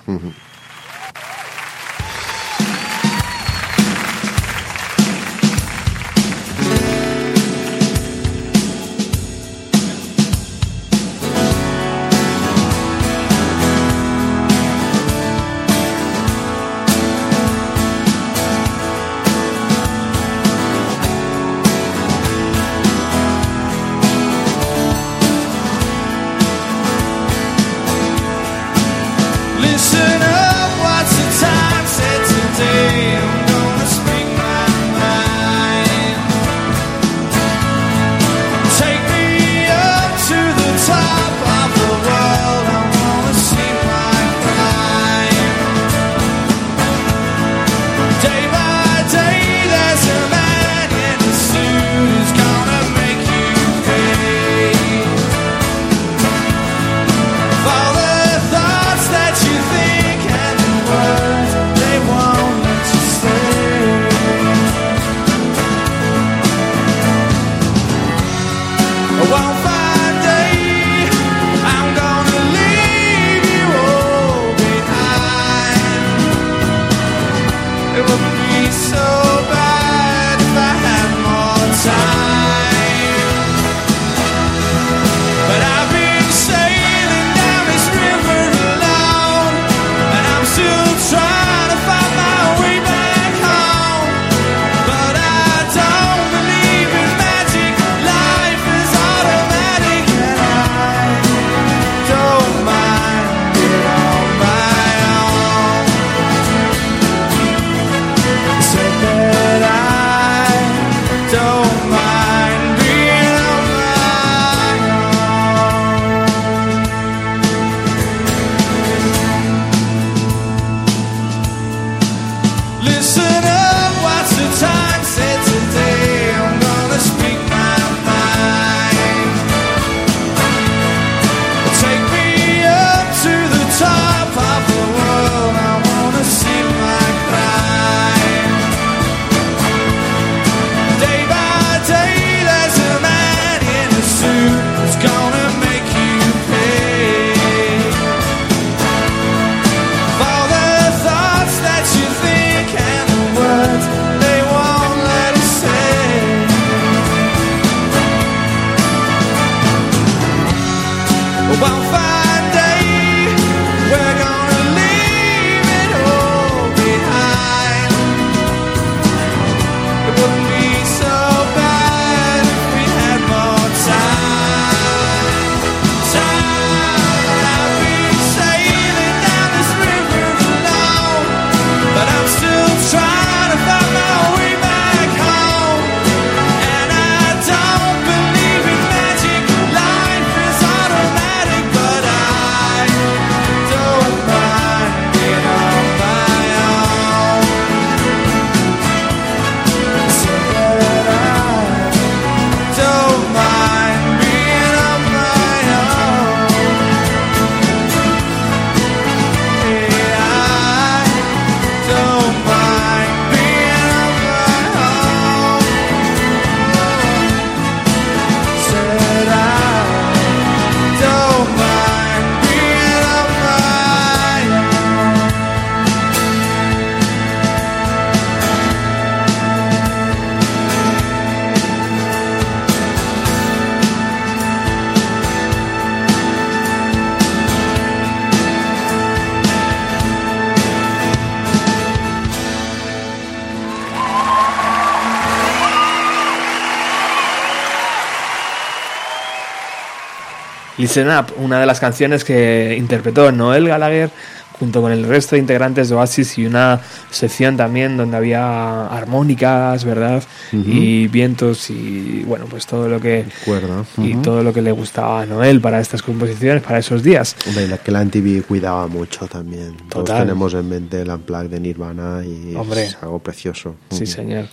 [250.78, 254.10] Listen Up, una de las canciones que interpretó Noel Gallagher
[254.58, 256.80] junto con el resto de integrantes de Oasis y una
[257.10, 260.22] sección también donde había armónicas, ¿verdad?
[260.52, 260.64] Uh -huh.
[260.66, 263.80] Y vientos y bueno, pues todo lo que Recuerdo.
[263.96, 264.10] Uh -huh.
[264.10, 267.36] y todo lo que le gustaba a Noel para estas composiciones, para esos días.
[267.46, 269.76] Hombre, la que la MTV cuidaba mucho también.
[269.88, 270.04] Total.
[270.04, 272.84] Todos tenemos en mente el Unplugged de Nirvana y Hombre.
[272.84, 273.70] es algo precioso.
[273.70, 273.98] Uh -huh.
[273.98, 274.46] Sí, señor.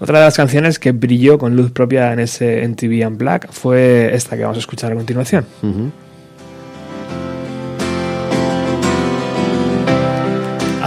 [0.00, 4.36] Otra de las canciones que brilló con luz propia en ese MTV Unplugged fue esta
[4.36, 5.44] que vamos a escuchar a continuación.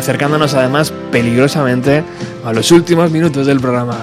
[0.01, 2.03] acercándonos además peligrosamente
[2.43, 3.99] a los últimos minutos del programa.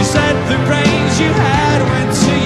[0.00, 2.39] You said the brains you had went to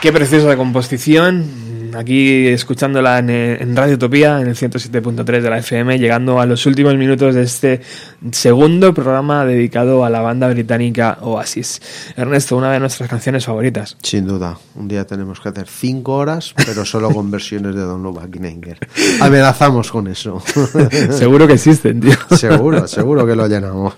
[0.00, 1.92] Qué preciosa composición.
[1.94, 6.64] Aquí escuchándola en, en Radio Utopía, en el 107.3 de la FM, llegando a los
[6.64, 7.82] últimos minutos de este
[8.30, 11.82] segundo programa dedicado a la banda británica Oasis.
[12.16, 13.98] Ernesto, una de nuestras canciones favoritas.
[14.02, 18.02] Sin duda, un día tenemos que hacer cinco horas, pero solo con versiones de Don
[18.14, 18.78] Wagner.
[19.20, 20.42] Amenazamos con eso.
[21.10, 22.12] Seguro que existen, tío.
[22.36, 23.94] seguro, seguro que lo llenamos.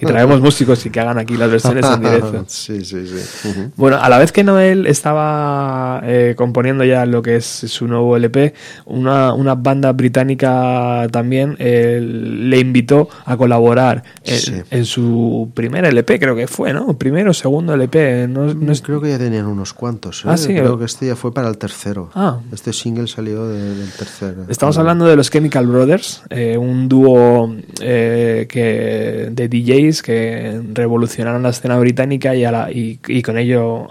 [0.00, 2.44] y traemos músicos y que hagan aquí las versiones en directo.
[2.48, 3.50] sí, sí, sí.
[3.76, 8.16] Bueno, a la vez que Noel estaba eh, componiendo ya lo que es su nuevo
[8.16, 8.54] LP,
[8.86, 14.52] una, una banda británica también eh, le invitó a colaborar en, Sí.
[14.70, 16.96] en su primer LP, creo que fue, ¿no?
[16.98, 18.26] Primero o segundo LP.
[18.28, 20.24] No, no es- Creo que ya tenían unos cuantos.
[20.24, 20.28] ¿eh?
[20.30, 22.10] Ah, sí, Creo que este ya fue para el tercero.
[22.14, 22.38] Ah.
[22.52, 24.44] Este single salió de- del tercero.
[24.66, 31.44] Estamos hablando de los Chemical Brothers, eh, un dúo eh, que, de DJs que revolucionaron
[31.44, 33.86] la escena británica y, a la- y, con ello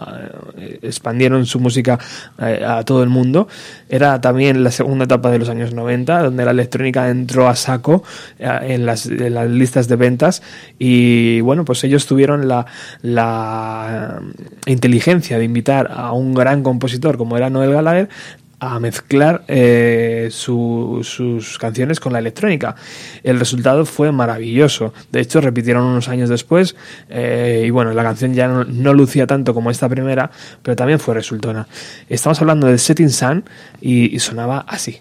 [0.58, 1.98] eh, expandieron su música
[2.38, 3.48] a todo el mundo.
[3.88, 8.04] Era también la segunda etapa de los años 90, donde la electrónica entró a saco
[8.38, 10.44] en, las, en las listas de ventas
[10.78, 12.66] y bueno, pues ellos tuvieron la,
[13.02, 14.22] la
[14.66, 18.10] inteligencia de invitar a un gran compositor como era Noel Gallagher
[18.60, 22.76] a mezclar eh, su- sus canciones con la electrónica.
[23.24, 24.94] El resultado fue maravilloso.
[25.12, 26.76] De hecho, repitieron unos años después
[27.10, 30.32] eh, y bueno, la canción ya no, lucía tanto como esta primera,
[30.64, 31.68] pero también fue resultona.
[32.10, 33.44] Estamos hablando de Setting Sun
[33.82, 35.00] y sonaba así.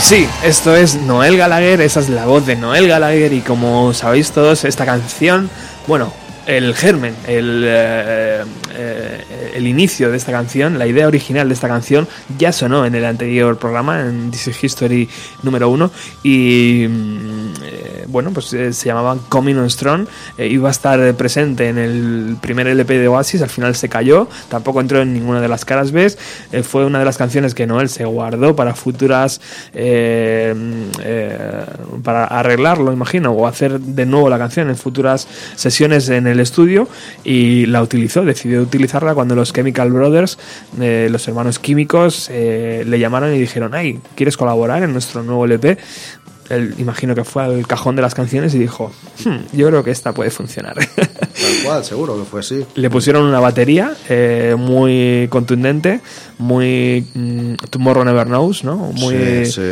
[0.00, 3.92] Pues sí, esto es Noel Gallagher, esa es la voz de Noel Gallagher y como
[3.92, 5.50] sabéis todos, esta canción,
[5.86, 6.10] bueno,
[6.46, 11.68] el germen, el, eh, eh, el inicio de esta canción, la idea original de esta
[11.68, 12.08] canción
[12.38, 15.06] ya sonó en el anterior programa, en This is History
[15.42, 15.90] número uno
[16.22, 17.19] y mm,
[18.10, 20.06] bueno, pues eh, se llamaba Coming on Strong,
[20.38, 24.28] eh, iba a estar presente en el primer LP de Oasis, al final se cayó,
[24.48, 26.00] tampoco entró en ninguna de las caras B,
[26.52, 29.40] eh, fue una de las canciones que Noel se guardó para futuras,
[29.74, 30.54] eh,
[31.02, 31.64] eh,
[32.02, 36.88] para arreglarlo, imagino, o hacer de nuevo la canción en futuras sesiones en el estudio
[37.24, 40.38] y la utilizó, decidió utilizarla cuando los Chemical Brothers,
[40.80, 45.44] eh, los hermanos químicos, eh, le llamaron y dijeron, ay, ¿quieres colaborar en nuestro nuevo
[45.44, 45.78] LP?
[46.50, 48.92] Él, imagino que fue al cajón de las canciones y dijo,
[49.24, 50.74] "Hmm, yo creo que esta puede funcionar.
[50.96, 52.66] Tal cual, seguro que fue así.
[52.74, 56.00] Le pusieron una batería eh, muy contundente,
[56.38, 58.76] muy mm, Tomorrow Never Knows, ¿no?
[58.76, 59.62] Muy, Sí, sí.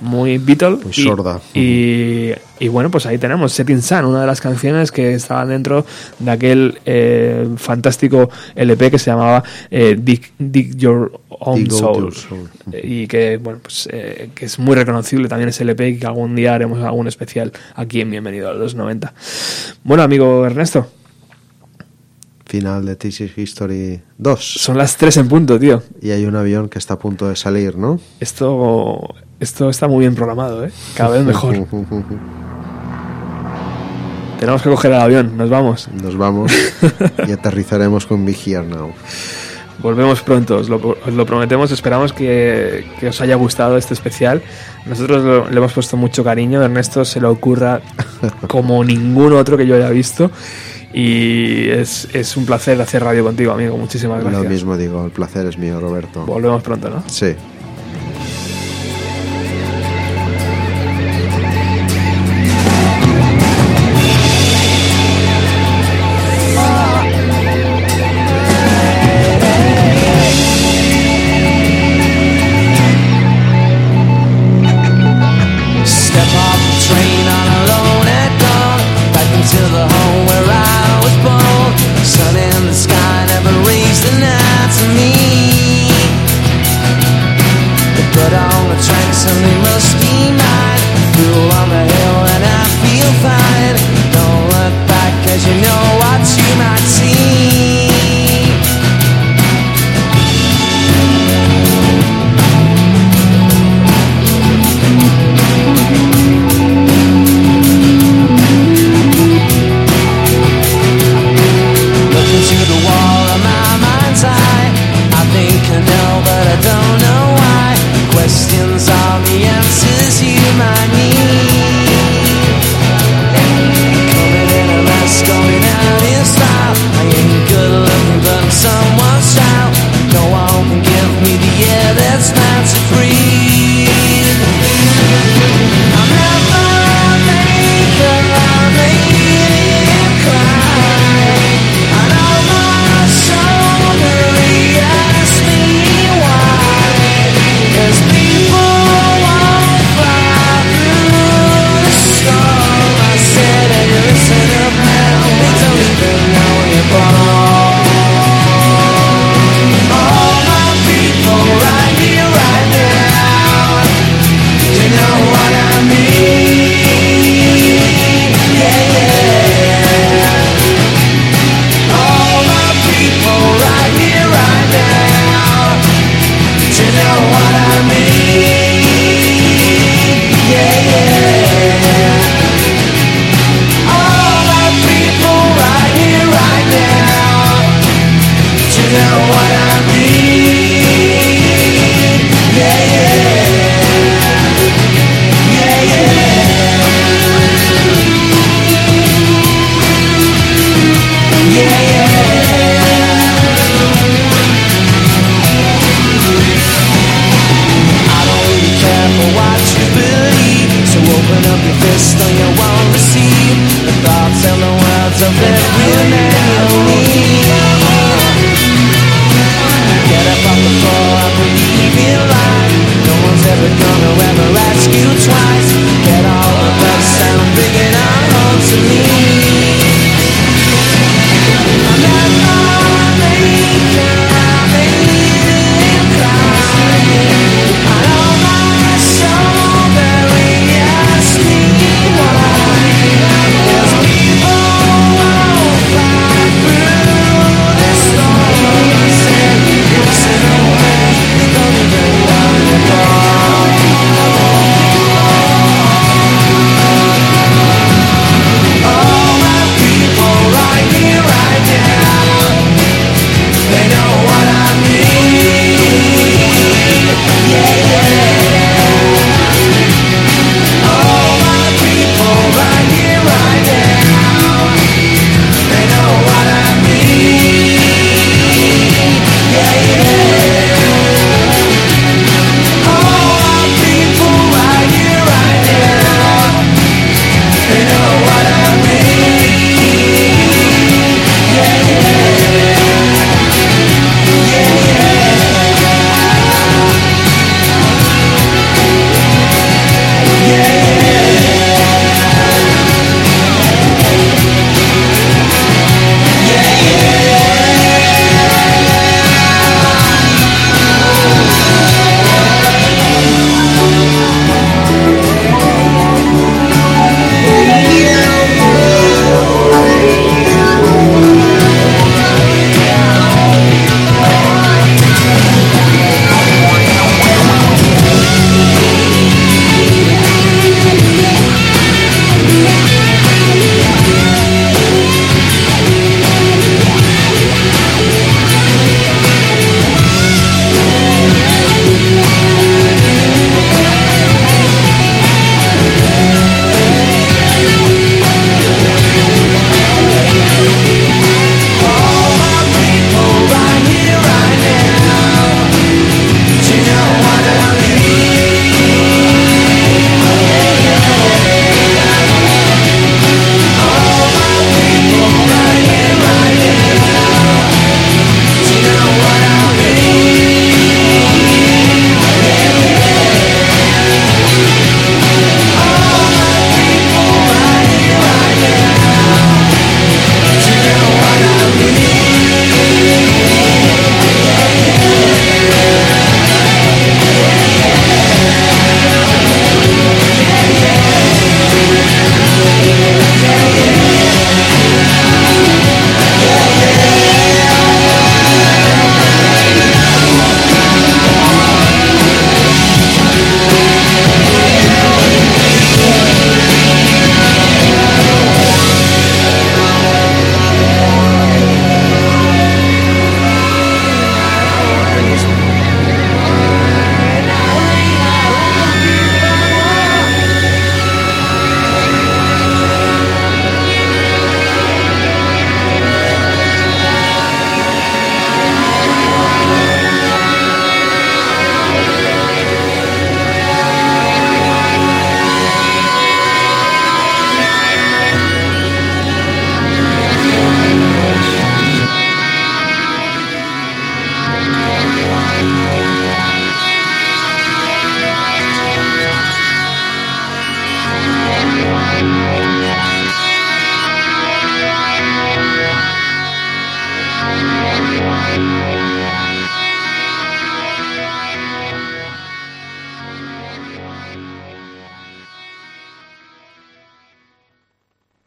[0.00, 0.76] Muy Beatle.
[0.76, 1.40] Muy y, sorda.
[1.54, 5.84] Y, y bueno, pues ahí tenemos Setting Sun, una de las canciones que estaban dentro
[6.18, 12.04] de aquel eh, fantástico LP que se llamaba eh, Dig, Dig Your Own Dig Soul.
[12.04, 12.48] Your Soul.
[12.72, 16.06] Eh, Y que, bueno, pues eh, que es muy reconocible también ese LP y que
[16.06, 19.12] algún día haremos algún especial aquí en Bienvenido a los 90.
[19.84, 20.86] Bueno, amigo Ernesto.
[22.46, 24.40] Final de This is History 2.
[24.60, 25.82] Son las 3 en punto, tío.
[26.00, 27.98] Y hay un avión que está a punto de salir, ¿no?
[28.20, 30.70] Esto, esto está muy bien programado, ¿eh?
[30.96, 31.54] Cada vez mejor.
[34.40, 35.88] Tenemos que coger el avión, nos vamos.
[36.02, 36.52] Nos vamos
[37.26, 38.90] y aterrizaremos con Be Here Now.
[39.82, 40.76] Volvemos pronto, os lo,
[41.06, 41.70] os lo prometemos.
[41.70, 44.42] Esperamos que, que os haya gustado este especial.
[44.86, 46.62] Nosotros lo- le hemos puesto mucho cariño.
[46.62, 47.80] Ernesto se lo ocurra
[48.48, 50.30] como ningún otro que yo haya visto.
[50.92, 53.76] Y es, es un placer hacer radio contigo, amigo.
[53.76, 54.50] Muchísimas Lo gracias.
[54.52, 56.24] mismo digo, el placer es mío, Roberto.
[56.26, 57.02] Volvemos pronto, ¿no?
[57.06, 57.34] Sí.